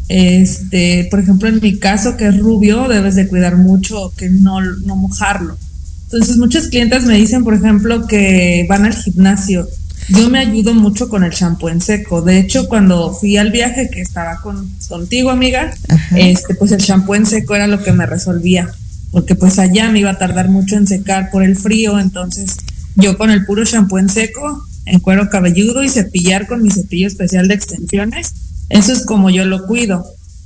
[0.08, 4.62] Este, por ejemplo, en mi caso que es rubio, debes de cuidar mucho que no,
[4.62, 5.58] no mojarlo.
[6.06, 9.68] Entonces, muchas clientes me dicen, por ejemplo, que van al gimnasio.
[10.10, 12.22] Yo me ayudo mucho con el shampoo en seco.
[12.22, 15.74] De hecho, cuando fui al viaje que estaba con, contigo, amiga,
[16.16, 18.70] este, pues el shampoo en seco era lo que me resolvía.
[19.12, 22.00] Porque pues allá me iba a tardar mucho en secar por el frío.
[22.00, 22.58] Entonces,
[22.96, 27.08] yo con el puro shampoo en seco, en cuero cabelludo y cepillar con mi cepillo
[27.08, 28.34] especial de extensiones,
[28.70, 30.06] eso es como yo lo cuido.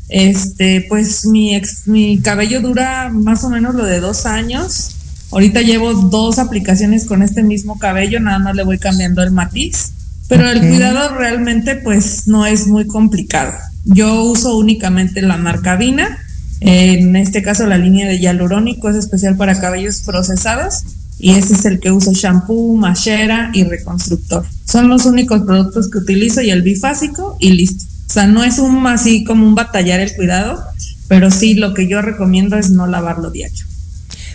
[0.09, 4.95] Este, pues mi, ex- mi cabello dura más o menos lo de dos años.
[5.31, 9.91] Ahorita llevo dos aplicaciones con este mismo cabello, nada más le voy cambiando el matiz.
[10.27, 13.53] Pero el cuidado realmente pues no es muy complicado.
[13.85, 16.17] Yo uso únicamente la marca Vina.
[16.61, 20.83] En este caso la línea de hialurónico es especial para cabellos procesados
[21.19, 24.45] y ese es el que uso shampoo, machera y reconstructor.
[24.65, 27.83] Son los únicos productos que utilizo y el bifásico y listo.
[28.09, 30.59] O sea, no es un así como un batallar el cuidado,
[31.07, 33.65] pero sí lo que yo recomiendo es no lavarlo diario.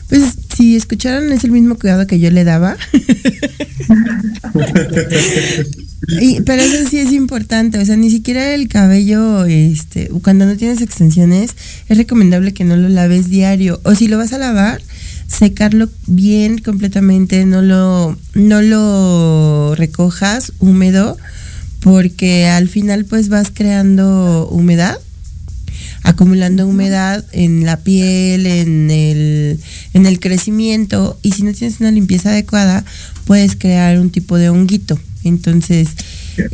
[0.09, 0.23] Pues
[0.55, 2.77] si escucharon es el mismo cuidado que yo le daba.
[6.21, 10.57] Y- pero eso sí es importante, o sea, ni siquiera el cabello, este, cuando no
[10.57, 11.53] tienes extensiones,
[11.89, 13.81] es recomendable que no lo laves diario.
[13.85, 14.83] O si lo vas a lavar,
[15.27, 21.17] secarlo bien completamente, no lo, no lo recojas húmedo,
[21.81, 24.99] porque al final pues vas creando humedad
[26.05, 29.59] acumulando humedad en la piel, en el,
[29.95, 32.85] en el crecimiento y si no tienes una limpieza adecuada
[33.25, 35.01] puedes crear un tipo de honguito.
[35.25, 35.89] Entonces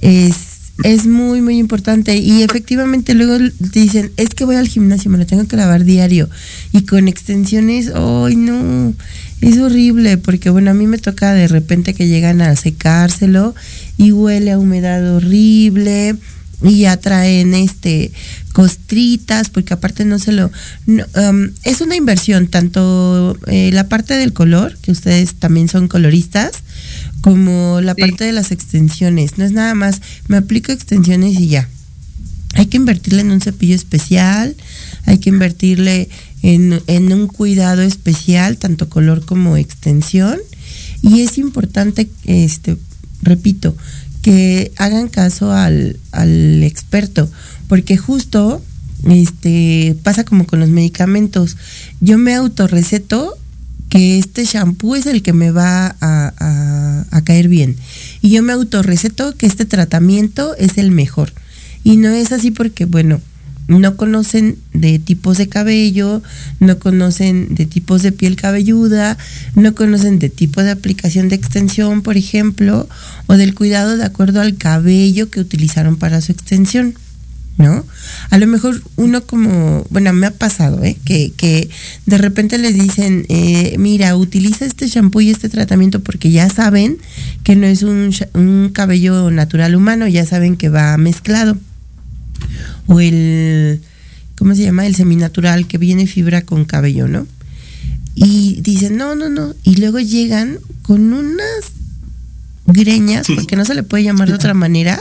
[0.00, 0.49] es,
[0.84, 5.26] es muy muy importante y efectivamente luego dicen es que voy al gimnasio, me lo
[5.26, 6.28] tengo que lavar diario
[6.72, 8.94] y con extensiones, ¡ay no!
[9.40, 13.54] Es horrible porque bueno, a mí me toca de repente que llegan a secárselo
[13.96, 16.16] y huele a humedad horrible
[16.62, 18.12] y ya traen este
[18.52, 20.50] costritas porque aparte no se lo
[20.86, 25.88] no, um, es una inversión tanto eh, la parte del color que ustedes también son
[25.88, 26.62] coloristas
[27.20, 28.00] como la Sí.
[28.00, 31.68] parte de las extensiones no es nada más me aplico extensiones y ya
[32.54, 34.56] hay que invertirle en un cepillo especial
[35.06, 36.09] hay que invertirle
[36.42, 40.38] en, en un cuidado especial tanto color como extensión
[41.02, 42.76] y es importante este
[43.22, 43.76] repito
[44.22, 47.30] que hagan caso al, al experto,
[47.68, 48.62] porque justo
[49.09, 51.56] este pasa como con los medicamentos.
[52.00, 53.38] Yo me autorreceto
[53.90, 57.76] que este shampoo es el que me va a, caer bien.
[58.22, 61.33] Y yo me autorreceto que este tratamiento es el mejor.
[61.85, 63.20] Y no es así porque, bueno,
[63.68, 66.22] no conocen de tipos de cabello,
[66.61, 69.18] no conocen de tipos de piel cabelluda,
[69.55, 72.88] no conocen de tipo de aplicación de extensión, por ejemplo,
[73.26, 76.94] o del cuidado de acuerdo al cabello que utilizaron para su extensión.
[77.60, 77.84] ¿No?
[78.30, 80.96] A lo mejor uno como, bueno, me ha pasado, ¿eh?
[81.04, 81.68] Que, que
[82.06, 86.96] de repente les dicen, eh, mira, utiliza este shampoo y este tratamiento porque ya saben
[87.44, 91.58] que no es un, un cabello natural humano, ya saben que va mezclado
[92.86, 93.80] o el,
[94.36, 94.86] ¿cómo se llama?
[94.86, 97.26] El seminatural que viene fibra con cabello, ¿no?
[98.14, 99.54] Y dicen, no, no, no.
[99.62, 101.72] Y luego llegan con unas
[102.66, 105.00] greñas, porque no se le puede llamar de otra manera,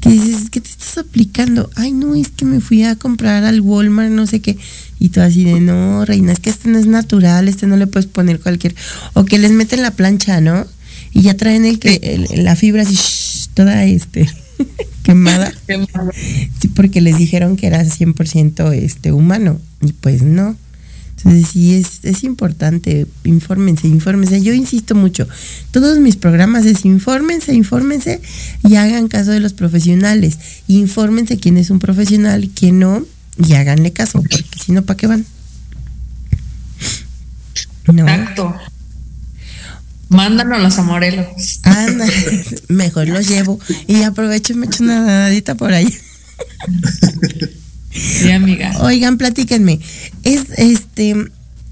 [0.00, 1.70] que dices, ¿qué te estás aplicando?
[1.76, 4.56] Ay, no, es que me fui a comprar al Walmart, no sé qué.
[5.00, 7.86] Y tú así de, no, reina, es que este no es natural, este no le
[7.86, 8.74] puedes poner cualquier...
[9.14, 10.66] O que les meten la plancha, ¿no?
[11.12, 14.28] Y ya traen el que el- la fibra así, shh, toda este
[15.02, 15.52] quemada.
[16.60, 20.56] Sí, porque les dijeron que era 100% este, humano y pues no.
[21.18, 24.40] Entonces sí, es, es importante, infórmense, infórmense.
[24.42, 25.26] Yo insisto mucho,
[25.72, 28.20] todos mis programas es infórmense, infórmense
[28.62, 30.38] y hagan caso de los profesionales.
[30.68, 33.04] Infórmense quién es un profesional, quién no,
[33.36, 35.26] y háganle caso, porque si no, ¿para qué van?
[37.92, 38.54] No, Exacto.
[40.10, 41.60] Mándanos a Morelos.
[41.64, 42.06] anda,
[42.68, 45.88] mejor los llevo y aprovecho y me echo una nadadita por ahí.
[47.98, 48.72] Sí, amiga.
[48.80, 49.80] Oigan, platíquenme.
[50.22, 51.14] Es este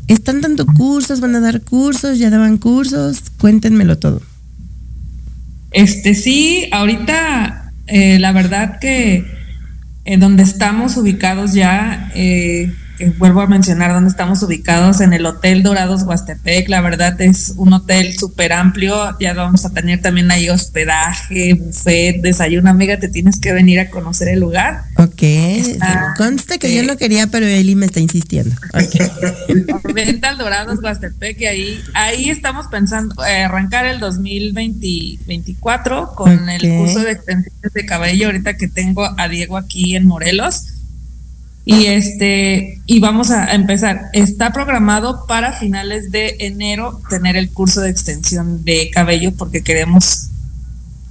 [0.09, 4.23] están dando cursos, van a dar cursos, ya daban cursos, cuéntenmelo todo.
[5.73, 9.25] Este sí, ahorita eh, la verdad que
[10.05, 15.27] eh, donde estamos ubicados ya, eh, que vuelvo a mencionar dónde estamos ubicados en el
[15.27, 20.31] Hotel Dorados Huastepec, la verdad es un hotel súper amplio, ya vamos a tener también
[20.31, 24.83] ahí hospedaje, buffet, desayuno, amiga, te tienes que venir a conocer el lugar.
[24.97, 28.55] Ok, Está- consta que yo no quería, pero Eli me está insistiendo.
[28.73, 29.83] Ok.
[29.95, 36.61] Venta al Dorados Huastepec y ahí, ahí estamos pensando eh, arrancar el 2024 con el
[36.79, 40.67] curso de extensiones de cabello ahorita que tengo a Diego aquí en Morelos.
[41.69, 44.03] Y este, y vamos a empezar.
[44.13, 50.29] Está programado para finales de enero tener el curso de extensión de cabello porque queremos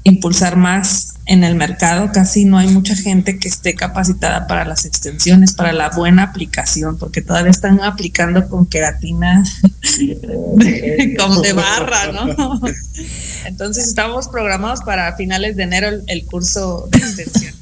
[0.04, 2.10] impulsar más en el mercado.
[2.14, 6.98] Casi no hay mucha gente que esté capacitada para las extensiones, para la buena aplicación,
[6.98, 9.44] porque todavía están aplicando con queratina
[11.20, 12.62] como de barra, ¿no?
[13.44, 17.54] Entonces estamos programados para finales de enero el, el curso de extensión.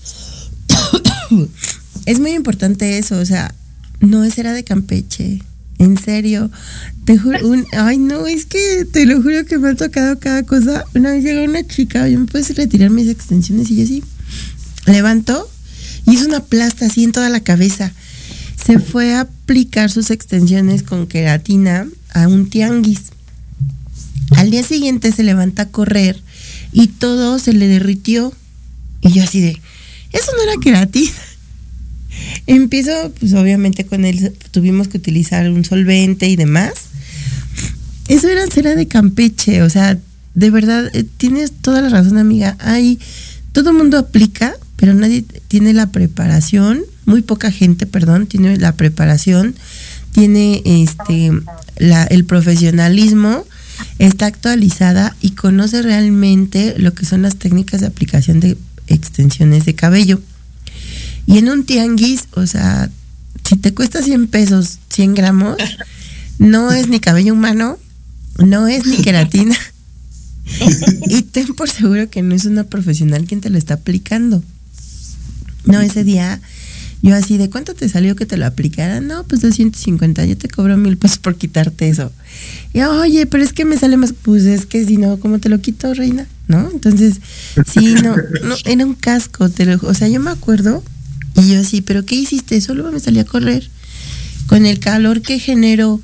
[2.06, 3.54] Es muy importante eso, o sea,
[4.00, 5.42] no es era de Campeche.
[5.80, 6.50] En serio,
[7.06, 10.44] te juro, un, ay no, es que te lo juro que me ha tocado cada
[10.44, 10.86] cosa.
[10.94, 14.04] Una vez llegó una chica, yo me puedes retirar mis extensiones y yo sí,
[14.86, 15.50] levanto
[16.06, 17.92] y hizo una plasta así en toda la cabeza.
[18.64, 23.12] Se fue a aplicar sus extensiones con queratina a un tianguis.
[24.38, 26.22] Al día siguiente se levanta a correr
[26.72, 28.34] y todo se le derritió.
[29.02, 29.62] Y yo así de,
[30.12, 31.12] eso no era queratina.
[32.48, 36.74] Empiezo, pues obviamente con él tuvimos que utilizar un solvente y demás.
[38.08, 39.98] Eso era cera de Campeche, o sea,
[40.36, 42.58] de verdad, eh, tienes toda la razón, amiga.
[42.60, 43.00] Hay,
[43.52, 48.76] todo el mundo aplica, pero nadie tiene la preparación, muy poca gente, perdón, tiene la
[48.76, 49.56] preparación,
[50.12, 51.32] tiene este
[51.78, 53.46] la, el profesionalismo,
[54.00, 58.58] está actualizada y conoce realmente lo que son las técnicas de aplicación de
[58.88, 60.22] extensiones de cabello.
[61.26, 62.90] Y en un tianguis, o sea,
[63.44, 65.58] si te cuesta 100 pesos, 100 gramos,
[66.38, 67.78] no es ni cabello humano,
[68.38, 69.58] no es ni queratina.
[71.08, 74.44] y ten por seguro que no es una profesional quien te lo está aplicando.
[75.66, 76.42] No, ese día
[77.04, 79.02] yo así, ¿de cuánto te salió que te lo aplicara?
[79.02, 82.14] No, pues 250, yo te cobro mil pesos por quitarte eso.
[82.74, 85.50] Y oye, pero es que me sale más, pues es que si no, ¿cómo te
[85.50, 86.28] lo quito, reina?
[86.48, 86.72] ¿No?
[86.72, 87.20] Entonces,
[87.68, 90.82] sí, no, no era un casco, te lo, o sea, yo me acuerdo
[91.36, 92.60] y yo así, ¿pero qué hiciste?
[92.62, 93.70] Solo me salí a correr.
[94.48, 96.02] Con el calor que generó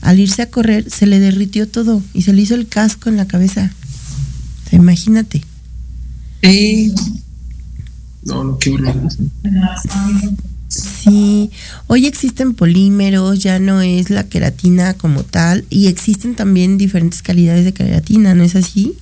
[0.00, 3.16] al irse a correr, se le derritió todo y se le hizo el casco en
[3.16, 3.72] la cabeza.
[4.66, 5.42] O sea, imagínate.
[6.42, 6.94] Sí.
[8.24, 8.94] No, no, qué horror.
[10.68, 11.50] Sí,
[11.88, 17.64] hoy existen polímeros, ya no es la queratina como tal, y existen también diferentes calidades
[17.64, 18.94] de queratina, ¿no es así?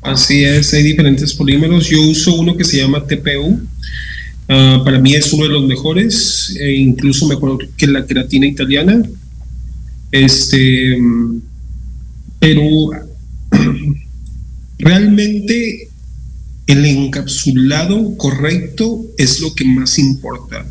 [0.00, 1.88] Así es, hay diferentes polímeros.
[1.88, 3.60] Yo uso uno que se llama TPU.
[4.48, 9.02] Ah, para mí es uno de los mejores, e incluso mejor que la queratina italiana.
[10.12, 10.96] Este,
[12.38, 12.62] pero
[14.78, 15.88] realmente
[16.66, 20.64] el encapsulado correcto es lo que más importa.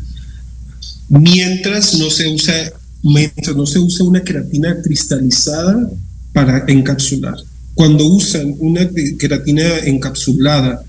[1.08, 2.72] Mientras no se usa,
[3.02, 5.90] mientras no se usa una queratina cristalizada
[6.32, 7.36] para encapsular.
[7.74, 10.82] Cuando usan una queratina encapsulada,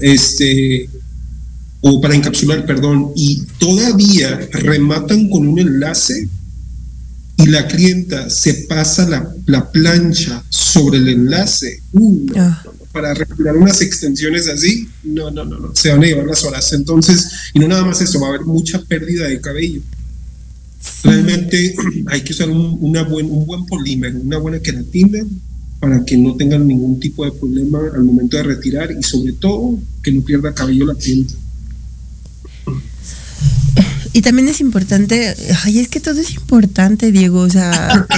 [0.00, 0.88] este,
[1.86, 6.30] o para encapsular, perdón, y todavía rematan con un enlace
[7.36, 12.62] y la clienta se pasa la, la plancha sobre el enlace, uh, Ah.
[12.90, 16.72] para retirar unas extensiones así, no, no, no, no, se van a llevar las horas.
[16.72, 19.82] Entonces, y no nada más eso, va a haber mucha pérdida de cabello.
[21.02, 21.74] Realmente
[22.06, 25.18] hay que usar un, una buen, un buen polímero, una buena queratina
[25.80, 29.78] para que no tengan ningún tipo de problema al momento de retirar y sobre todo
[30.02, 31.34] que no pierda cabello la clienta.
[34.12, 38.06] Y también es importante, ay, es que todo es importante, Diego, o sea,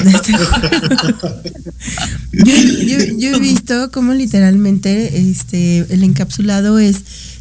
[2.33, 6.99] yo, yo- yo he visto cómo literalmente este el encapsulado es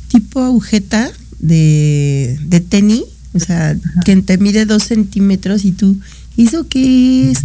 [0.08, 3.04] tipo agujeta de, de tenis,
[3.34, 5.98] o sea, que te mide dos centímetros y tú,
[6.38, 7.40] ¿y ¿eso qué es?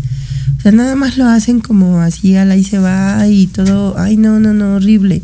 [0.59, 4.17] O sea, nada más lo hacen como así, al ahí se va y todo, ay,
[4.17, 5.23] no, no, no, horrible.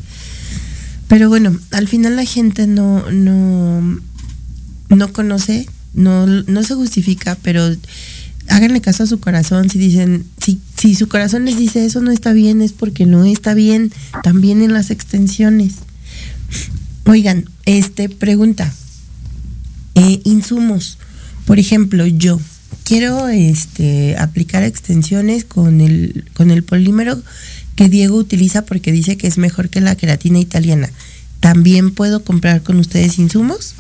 [1.08, 4.00] Pero bueno, al final la gente no, no,
[4.88, 7.74] no conoce, no, no se justifica, pero
[8.48, 9.70] háganle caso a su corazón.
[9.70, 13.24] Si dicen, si, si su corazón les dice eso no está bien, es porque no
[13.24, 15.74] está bien también en las extensiones.
[17.04, 18.72] Oigan, este pregunta.
[19.94, 20.98] Eh, insumos.
[21.46, 22.40] Por ejemplo, yo
[22.84, 27.22] quiero este aplicar extensiones con el, con el polímero
[27.76, 30.90] que Diego utiliza porque dice que es mejor que la queratina italiana.
[31.40, 33.74] ¿También puedo comprar con ustedes insumos?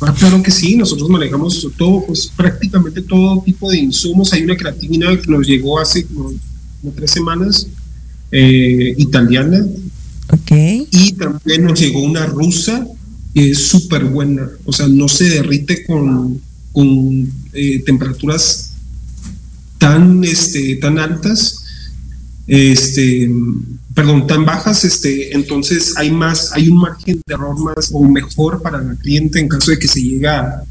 [0.00, 4.32] Ah, claro que sí, nosotros manejamos todo, pues prácticamente todo tipo de insumos.
[4.32, 6.32] Hay una queratina que nos llegó hace como,
[6.80, 7.66] como tres semanas,
[8.30, 9.66] eh, italiana,
[10.32, 10.52] Ok.
[10.90, 12.86] y también nos llegó una rusa
[13.34, 16.40] que es súper buena, o sea, no se derrite con,
[16.72, 18.72] con eh, temperaturas
[19.78, 21.64] tan, este, tan altas,
[22.46, 23.30] este,
[23.98, 28.62] perdón, tan bajas, este, entonces hay más, hay un margen de error más o mejor
[28.62, 30.62] para la cliente en caso de que se llegue a,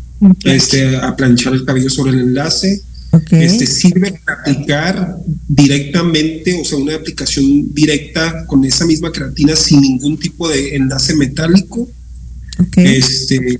[0.46, 2.82] este, a planchar el cabello sobre el enlace.
[3.32, 9.82] Este sirve para aplicar directamente, o sea, una aplicación directa con esa misma queratina sin
[9.82, 11.90] ningún tipo de enlace metálico.
[12.60, 12.78] ok.
[12.78, 13.60] Este,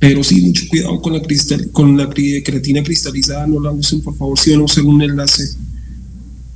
[0.00, 4.16] pero sí, mucho cuidado con la cristal, con la queratina cristalizada, no la usen, por
[4.16, 5.44] favor, si van a usar un enlace.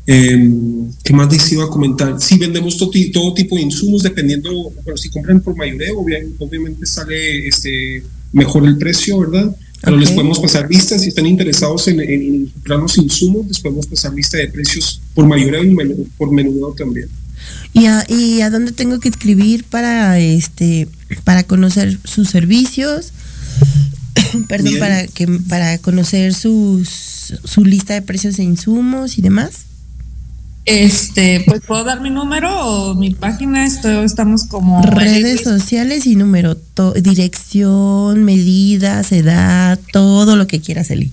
[0.07, 2.21] Em, ¿Qué más les iba a comentar?
[2.21, 4.51] Sí, vendemos todo, ti- todo tipo de insumos, dependiendo,
[4.85, 8.03] bueno, si compran por mayoreo, obvia- obviamente sale este,
[8.33, 9.57] mejor el precio, ¿verdad?
[9.83, 10.15] Pero les Ok.
[10.17, 14.49] podemos pasar listas, si están interesados en, en, los insumos, les podemos pasar lista de
[14.49, 15.75] precios por mayoreo y
[16.19, 17.09] por menudeo también.
[17.75, 20.89] ¿Y a, ¿Y a dónde tengo que escribir para este
[21.25, 23.13] para conocer sus servicios?
[24.49, 24.81] Perdón, Bien.
[24.81, 29.67] para que para conocer sus su lista de precios de insumos y demás.
[30.67, 36.17] Este, pues puedo dar mi número o mi página, esto, estamos como Redes sociales y
[36.17, 41.13] número, to- dirección, medidas, edad, todo lo que quieras, Eli.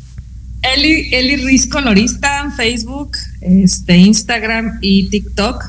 [0.75, 5.63] Eli, Eli Riz Colorista en Facebook, este, Instagram y TikTok.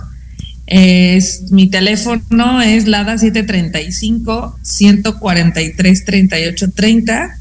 [0.67, 7.39] Es, mi teléfono es LADA 735 143 38 30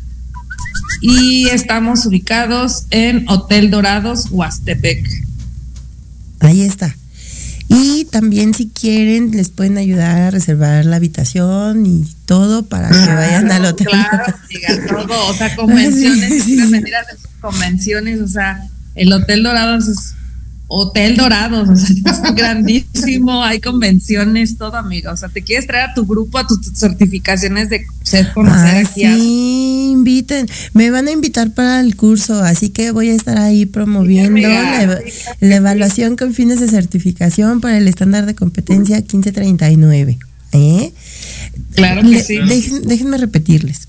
[1.01, 5.05] y estamos ubicados en Hotel Dorados, Huastepec.
[6.41, 6.95] Ahí está.
[7.67, 12.95] Y también si quieren les pueden ayudar a reservar la habitación y todo para que
[13.13, 13.87] vayan al hotel.
[13.87, 16.71] Claro, diga todo, o sea, convenciones, Sí, sí, si quieren sí.
[16.73, 20.15] venir a sus convenciones, o sea, el Hotel Dorados es
[20.73, 21.95] Hotel Dorados, o sea,
[22.29, 26.47] es grandísimo, hay convenciones, todo, amiga, o sea, te quieres traer a tu grupo, a
[26.47, 30.47] tus certificaciones de ser conocer aquí a- sí, inviten.
[30.73, 34.45] Me van a invitar para el curso, así que voy a estar ahí promoviendo Sí,
[34.45, 38.33] amiga, la, eva- sí, claro la evaluación con fines de certificación para el estándar de
[38.35, 40.19] competencia 1539.
[40.53, 40.93] ¿eh?
[41.75, 42.37] Claro que Le- sí.
[42.85, 43.87] déjenme repetirles.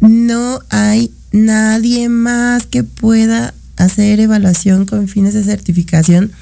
[0.00, 3.54] No hay nadie más que pueda
[3.84, 6.32] hacer evaluación con fines de certificación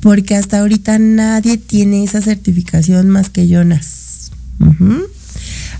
[0.00, 4.30] porque hasta ahorita nadie tiene esa certificación más que Jonas.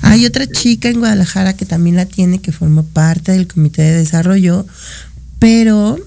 [0.03, 3.99] Hay otra chica en Guadalajara que también la tiene, que forma parte del comité de
[3.99, 4.67] desarrollo,
[5.39, 5.99] pero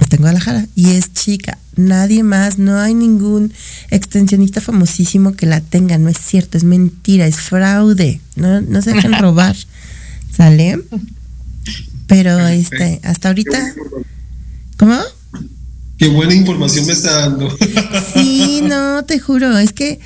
[0.00, 1.58] está en Guadalajara y es chica.
[1.76, 3.52] Nadie más, no hay ningún
[3.90, 5.98] extensionista famosísimo que la tenga.
[5.98, 8.20] No es cierto, es mentira, es fraude.
[8.36, 9.56] No, no se dejen robar.
[10.30, 10.80] ¿Sale?
[12.06, 13.74] Pero este, hasta ahorita.
[14.78, 14.98] ¿Cómo?
[15.98, 17.56] Qué buena información me está dando.
[18.14, 20.00] Sí, no, te juro, es que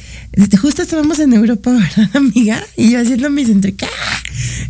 [0.60, 2.62] justo estábamos en Europa, ¿verdad, amiga?
[2.76, 3.86] Y yo haciendo mis entre ¡Ah!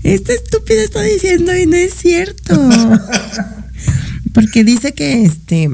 [0.04, 2.54] Esta estúpida está diciendo y no es cierto.
[4.32, 5.70] Porque dice que este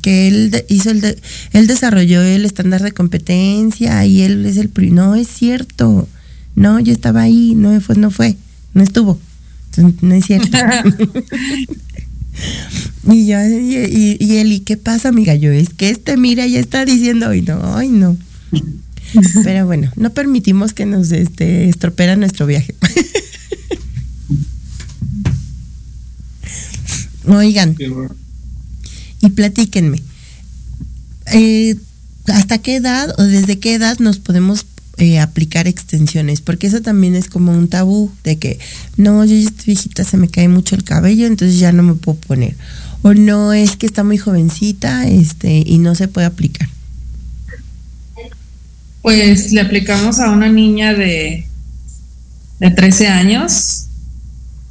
[0.00, 1.18] que él hizo el de-
[1.52, 6.08] él desarrolló el estándar de competencia y él es el pri- no es cierto.
[6.54, 8.36] No, yo estaba ahí, no fue, no fue,
[8.72, 9.18] no estuvo.
[9.76, 10.56] Entonces, No es cierto.
[13.08, 15.36] Y yo, y, y, y ¿y qué pasa, amiga?
[15.36, 18.16] Yo, es que este, mira, ya está diciendo, ay, no, ay, no.
[19.44, 22.74] Pero bueno, no permitimos que nos este, estropera nuestro viaje.
[27.28, 27.76] Oigan,
[29.20, 30.00] y platíquenme,
[31.32, 31.74] eh,
[32.26, 34.64] ¿hasta qué edad o desde qué edad nos podemos
[34.98, 36.40] eh, aplicar extensiones?
[36.40, 38.58] Porque eso también es como un tabú de que,
[38.96, 41.94] no, yo ya estoy viejita, se me cae mucho el cabello, entonces ya no me
[41.94, 42.54] puedo poner.
[43.02, 46.68] O no, es que está muy jovencita este, y no se puede aplicar.
[49.02, 51.46] Pues le aplicamos a una niña de,
[52.58, 53.84] de 13 años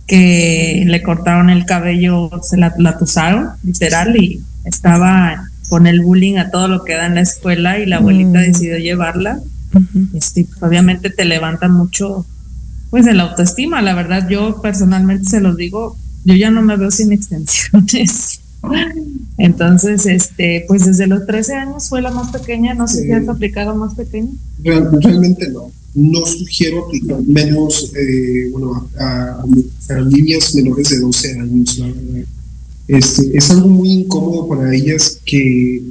[0.08, 6.38] que le cortaron el cabello, se la, la tusaron, literal, y estaba con el bullying
[6.38, 8.44] a todo lo que da en la escuela y la abuelita Mm.
[8.44, 9.40] decidió llevarla.
[10.14, 12.26] Este, obviamente te levanta mucho,
[12.90, 13.82] pues, el autoestima.
[13.82, 18.40] La verdad, yo personalmente se los digo, yo ya no me veo sin extensiones.
[19.38, 23.28] Entonces, este, pues desde los 13 años fue la más pequeña, no sé si has
[23.28, 24.30] aplicado más pequeña.
[24.64, 25.72] Real- realmente no.
[25.94, 29.44] No sugiero aplicar menos, eh, bueno, a, a-
[29.96, 32.26] a niñas menores de 12 años, la verdad.
[32.88, 35.84] Este, es algo muy incómodo para ellas que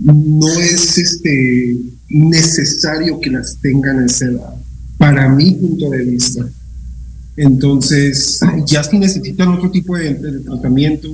[0.00, 1.76] no es este
[2.14, 4.54] necesario que las tengan a esa edad,
[4.98, 6.46] para mi punto de vista.
[7.36, 11.08] Entonces, ya si necesitan otro tipo de, de tratamiento,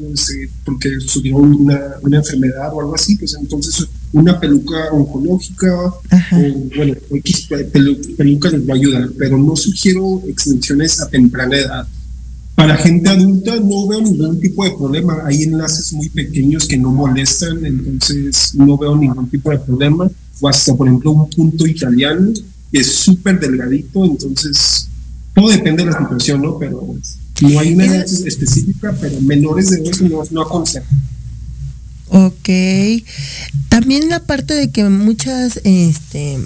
[0.67, 5.73] porque tuvieron una, una enfermedad o algo así, pues entonces una peluca oncológica
[6.11, 6.37] Ajá.
[6.39, 11.57] o bueno, X pelu- peluca les va a ayudar, pero no sugiero extensiones a temprana
[11.57, 11.89] edad.
[12.61, 15.23] Para gente adulta no veo ningún tipo de problema.
[15.27, 20.11] Hay enlaces muy pequeños que no molestan, entonces no veo ningún tipo de problema.
[20.41, 22.33] O hasta, por ejemplo, un punto italiano
[22.73, 24.89] que es súper delgadito, entonces
[25.35, 26.59] todo depende de la situación, ¿no?
[26.59, 26.95] Pero
[27.43, 30.87] no hay una edad específica, pero menores de eso no, no aconsejo.
[32.09, 32.49] Ok.
[33.69, 36.39] También la parte de que muchas, este,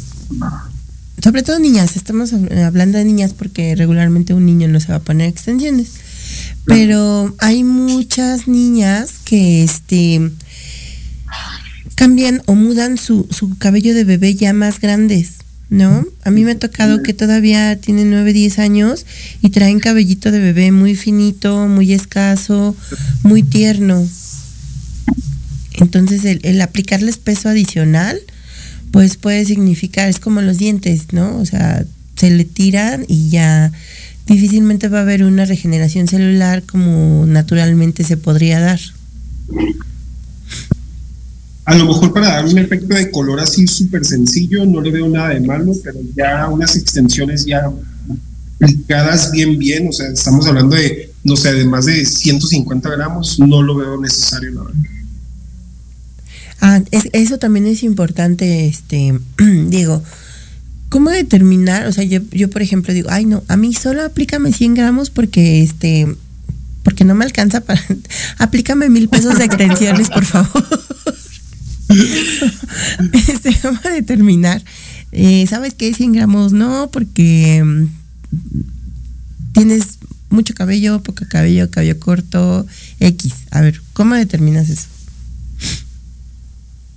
[1.22, 4.96] sobre todo niñas, estamos hab- hablando de niñas porque regularmente un niño no se va
[4.96, 5.88] a poner extensiones,
[6.66, 10.30] pero hay muchas niñas que, este,
[11.94, 15.34] cambian o mudan su, su cabello de bebé ya más grandes.
[15.70, 16.06] ¿No?
[16.22, 19.06] A mí me ha tocado que todavía tienen 9, 10 años
[19.40, 22.76] y traen cabellito de bebé muy finito, muy escaso,
[23.22, 24.06] muy tierno.
[25.72, 28.20] Entonces el, el aplicarles peso adicional,
[28.92, 31.38] pues puede significar, es como los dientes, ¿no?
[31.38, 31.84] O sea,
[32.14, 33.72] se le tiran y ya
[34.26, 38.80] difícilmente va a haber una regeneración celular como naturalmente se podría dar.
[41.66, 45.08] A lo mejor para dar un efecto de color así súper sencillo, no le veo
[45.08, 47.70] nada de malo, pero ya unas extensiones ya
[48.60, 53.38] aplicadas bien, bien, o sea, estamos hablando de, no sé, de más de 150 gramos,
[53.40, 54.80] no lo veo necesario, la verdad.
[56.60, 59.18] Ah, es- eso también es importante, este,
[59.68, 60.02] Diego.
[60.94, 61.88] ¿Cómo determinar?
[61.88, 65.10] O sea, yo, yo por ejemplo digo, ay no, a mí solo aplícame 100 gramos
[65.10, 66.06] porque este,
[66.84, 67.82] porque no me alcanza para,
[68.38, 70.64] aplícame mil pesos de extensiones, por favor.
[73.28, 74.62] este, ¿cómo determinar?
[75.10, 75.92] Eh, ¿Sabes qué?
[75.92, 77.86] 100 gramos no, porque mm,
[79.52, 79.98] tienes
[80.30, 82.68] mucho cabello, poco cabello, cabello corto,
[83.00, 83.32] X.
[83.50, 84.93] A ver, ¿cómo determinas eso?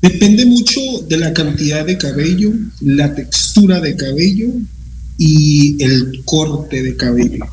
[0.02, 4.50] Depende mucho de la cantidad de cabello, la textura de cabello
[5.18, 7.46] y el corte de cabello.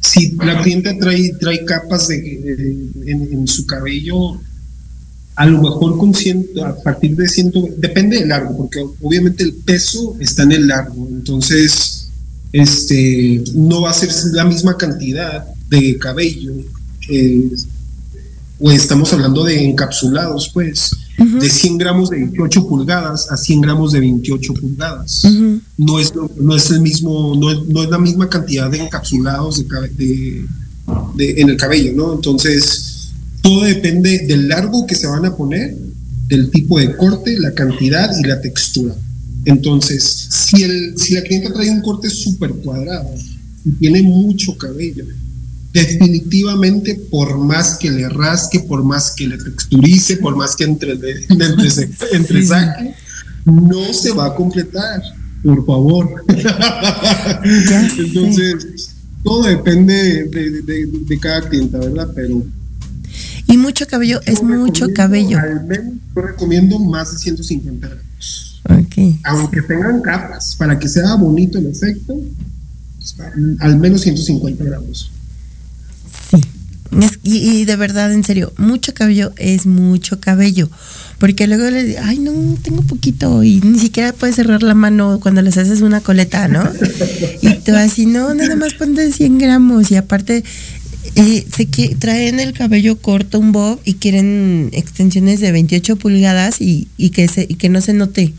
[0.00, 4.38] Si la clienta trae, trae capas de, en, su cabello,
[5.36, 9.54] a lo mejor con ciento, a partir de ciento, depende del largo, porque obviamente el
[9.54, 12.08] peso está en el largo, entonces
[12.52, 16.52] este, no va a ser la misma cantidad de cabello.
[17.08, 17.50] eh,
[18.60, 23.92] o estamos hablando de encapsulados, pues, de 100 gramos de 28 pulgadas a 100 gramos
[23.92, 25.24] de 28 pulgadas.
[25.78, 29.58] No es, no es el mismo, no es, no es la misma cantidad de encapsulados
[29.58, 30.44] de, cabe- de-
[31.16, 32.14] de- en el cabello, ¿no?
[32.14, 33.10] Entonces,
[33.42, 35.76] todo depende del largo que se van a poner,
[36.28, 38.94] del tipo de corte, la cantidad y la textura.
[39.44, 43.10] Entonces, si, el, si la clienta trae un corte súper cuadrado
[43.64, 45.04] y tiene mucho cabello,
[45.74, 50.92] definitivamente por más que le rasque, por más que le texturice, por más que entre,
[51.28, 52.94] entre, entresaque,
[53.44, 55.02] no se va a completar,
[55.44, 56.24] por favor.
[57.98, 58.90] Entonces,
[59.22, 62.08] todo depende de, de- de- de cada clienta, ¿verdad?
[62.14, 62.42] Pero
[63.48, 65.38] Y mucho cabello es mucho cabello.
[65.38, 68.60] Al menos yo recomiendo más de 150 gramos.
[68.70, 69.16] Ok.
[69.24, 72.14] Aunque tengan capas, para que sea bonito el efecto,
[72.96, 73.16] pues,
[73.60, 75.10] al menos 150 gramos.
[77.00, 80.68] Es- y, y de verdad, en serio, mucho cabello es mucho cabello.
[81.18, 82.32] Porque luego le digo, ay, no,
[82.62, 83.42] tengo poquito.
[83.44, 86.68] Y ni siquiera puedes cerrar la mano cuando les haces una coleta, ¿no?
[87.40, 89.90] Y tú así, no, nada más ponte 100 gramos.
[89.90, 90.42] Y aparte,
[91.14, 96.60] eh, se que traen el cabello corto, un bob, y quieren extensiones de 28 pulgadas
[96.60, 98.34] y, y que, se, y que no se note.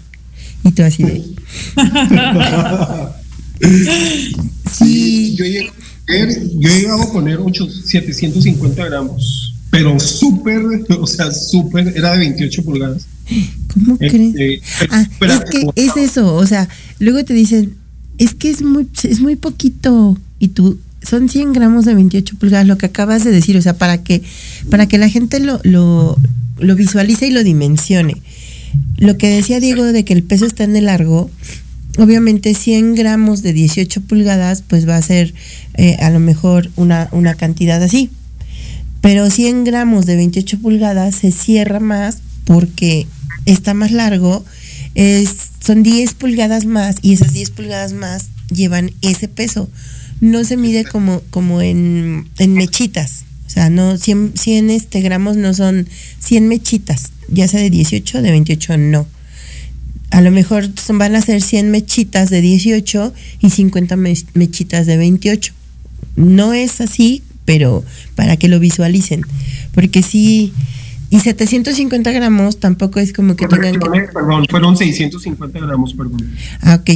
[0.63, 1.23] Y tú así de.
[4.77, 5.35] Sí.
[5.37, 5.45] Yo
[6.07, 10.61] yo llegado a poner 8, 750 gramos, pero súper,
[10.99, 13.07] o sea, súper, era de 28 pulgadas.
[13.73, 14.61] ¿Cómo Este, crees?
[14.89, 17.75] Ah, es que es eso, o sea, luego te dicen,
[18.17, 22.67] es que es muy, es muy poquito y tú, son 100 gramos de 28 pulgadas,
[22.67, 24.21] lo que acabas de decir, o sea, para que,
[24.69, 26.17] para que la gente lo, lo,
[26.59, 28.21] lo visualice y lo dimensione.
[28.97, 31.29] Lo que decía Diego de que el peso está en el largo,
[31.97, 35.33] obviamente 100 gramos de 18 pulgadas, pues va a ser
[35.75, 38.09] eh, a lo mejor una, una cantidad así.
[39.01, 43.07] Pero 100 gramos de 28 pulgadas se cierra más porque
[43.45, 44.43] está más largo,
[44.95, 45.29] es,
[45.63, 49.69] son 10 pulgadas más y esas 10 pulgadas más llevan ese peso.
[50.21, 53.25] No se mide como, como en, en mechitas.
[53.45, 55.87] O sea, no 100, 100 este, gramos no son
[56.19, 59.07] 100 mechitas, ya sea de 18 o de 28, no.
[60.15, 64.95] A lo mejor van a ser 100 mechitas de 18 y 50 me- mechitas de
[64.95, 65.51] 28.
[66.15, 67.83] No es así, pero
[68.15, 69.23] para que lo visualicen.
[69.73, 70.53] Porque sí,
[71.09, 73.79] y 750 gramos tampoco es como que tengan que...
[73.79, 76.31] Correcciones, Perdón, fueron 650 gramos, perdón.
[76.61, 76.91] Ah, ok.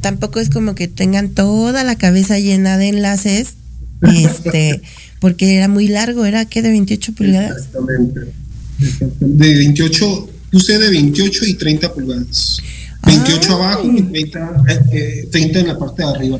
[0.00, 3.54] Tampoco es como que tengan toda la cabeza llena de enlaces,
[4.16, 4.80] este,
[5.20, 7.66] porque era muy largo, era que de 28 pulgadas.
[7.66, 8.20] Exactamente.
[9.20, 12.58] De 28, puse de 28 y 30 pulgadas.
[13.04, 16.38] 28 abajo y 30, eh, eh, 30 en la parte de arriba.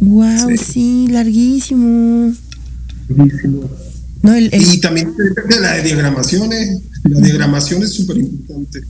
[0.00, 2.32] Wow, sí, larguísimo.
[3.08, 3.70] Buenísimo.
[4.22, 6.80] No, el, el- Y también depende de la diagramación, ¿eh?
[7.04, 8.80] La diagramación es súper importante.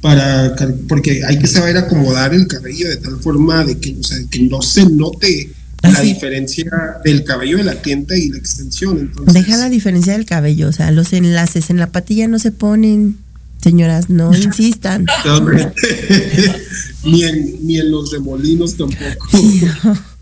[0.00, 0.56] Para,
[0.88, 4.40] porque hay que saber acomodar el cabello de tal forma de que, o sea, que
[4.48, 5.52] no se note
[5.82, 6.70] la diferencia
[7.04, 8.98] del cabello de la clienta y la extensión.
[8.98, 12.52] Entonces, deja la diferencia del cabello, o sea, los enlaces en la patilla no se
[12.52, 13.18] ponen.
[13.60, 15.06] Señoras, no insistan.
[17.04, 19.28] ni, en, ni en los remolinos tampoco.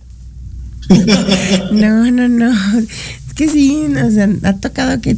[1.71, 2.51] No, no, no.
[2.81, 5.17] Es que sí, o sea, ha tocado que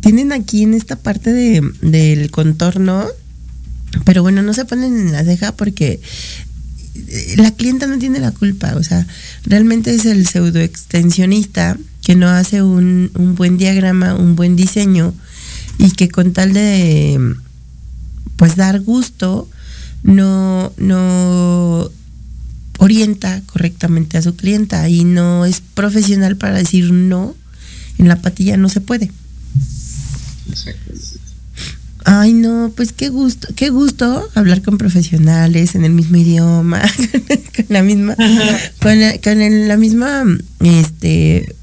[0.00, 3.06] tienen aquí en esta parte de, del contorno,
[4.04, 5.98] pero bueno, no se ponen en la ceja porque
[7.36, 9.06] la clienta no tiene la culpa, o sea,
[9.44, 15.14] realmente es el pseudo extensionista que no hace un, un buen diagrama, un buen diseño
[15.78, 17.34] y que con tal de
[18.36, 19.48] pues dar gusto
[20.02, 21.90] no no
[22.78, 27.34] orienta correctamente a su clienta y no es profesional para decir no
[27.98, 29.10] en la patilla no se puede.
[32.06, 36.82] Ay, no, pues qué gusto, qué gusto hablar con profesionales en el mismo idioma,
[37.56, 38.14] con la misma,
[38.80, 40.24] con la, con el- la misma,
[40.60, 41.54] este,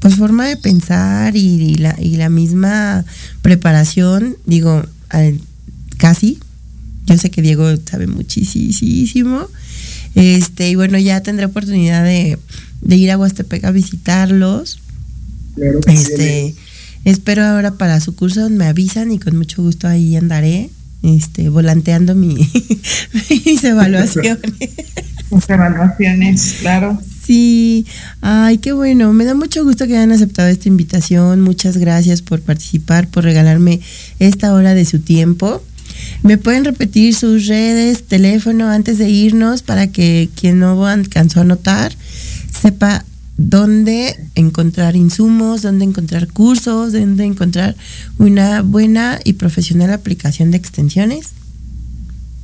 [0.00, 3.04] pues forma de pensar y, y la, y la misma
[3.42, 5.40] preparación, digo, al-
[5.98, 6.38] casi.
[7.06, 9.46] Yo sé que Diego sabe muchísimo.
[10.16, 12.38] Este, y bueno, ya tendré oportunidad de,
[12.80, 14.78] de ir a Huastepec a visitarlos.
[15.54, 16.54] Claro que sí, Este,
[17.04, 20.70] espero ahora para su curso me avisan y con mucho gusto ahí andaré,
[21.02, 22.34] este, volanteando mi,
[23.44, 24.52] mis evaluaciones.
[25.30, 27.00] Las evaluaciones, claro.
[27.24, 27.86] Sí,
[28.20, 29.12] ay, qué bueno.
[29.12, 31.40] Me da mucho gusto que hayan aceptado esta invitación.
[31.40, 33.80] Muchas gracias por participar, por regalarme
[34.18, 35.62] esta hora de su tiempo.
[36.22, 41.42] ¿Me pueden repetir sus redes, teléfono antes de irnos para que quien no alcanzó a
[41.42, 41.92] anotar
[42.60, 43.04] sepa
[43.48, 47.76] dónde encontrar insumos, dónde encontrar cursos, dónde encontrar
[48.18, 51.30] una buena y profesional aplicación de extensiones?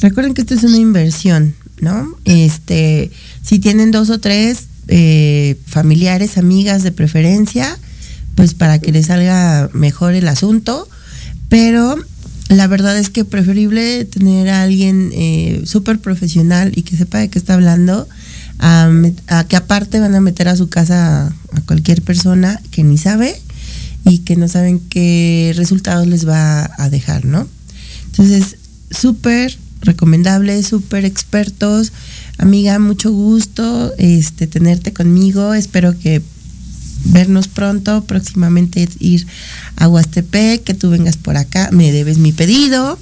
[0.00, 2.08] recuerden que esto es una inversión, ¿no?
[2.24, 3.10] Este,
[3.42, 7.78] si tienen dos o tres eh, familiares, amigas de preferencia,
[8.34, 10.88] pues para que les salga mejor el asunto.
[11.50, 11.96] Pero
[12.48, 17.30] la verdad es que preferible tener a alguien eh, súper profesional y que sepa de
[17.30, 18.08] qué está hablando,
[18.58, 18.90] a,
[19.48, 23.40] que aparte van a meter a su casa a, a cualquier persona que ni sabe
[24.04, 27.48] y que no saben qué resultados les va a dejar, ¿no?
[28.06, 28.56] Entonces,
[28.90, 31.92] súper recomendable, súper expertos.
[32.38, 35.54] Amiga, mucho gusto este, tenerte conmigo.
[35.54, 36.22] Espero que
[37.04, 39.26] vernos pronto, próximamente ir
[39.76, 42.98] a Huastepec, que tú vengas por acá, me debes mi pedido.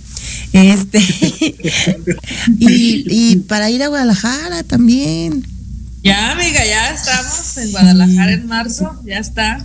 [0.52, 0.98] Este
[2.58, 5.44] y, y para ir a Guadalajara también.
[6.02, 9.00] Ya, amiga, ya estamos en Guadalajara en marzo.
[9.04, 9.64] Ya está.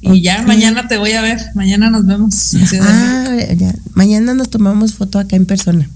[0.00, 1.40] Y ya mañana te voy a ver.
[1.54, 2.86] Mañana nos vemos en Ciudad.
[2.88, 3.74] Ah, ya.
[3.94, 5.88] Mañana nos tomamos foto acá en persona.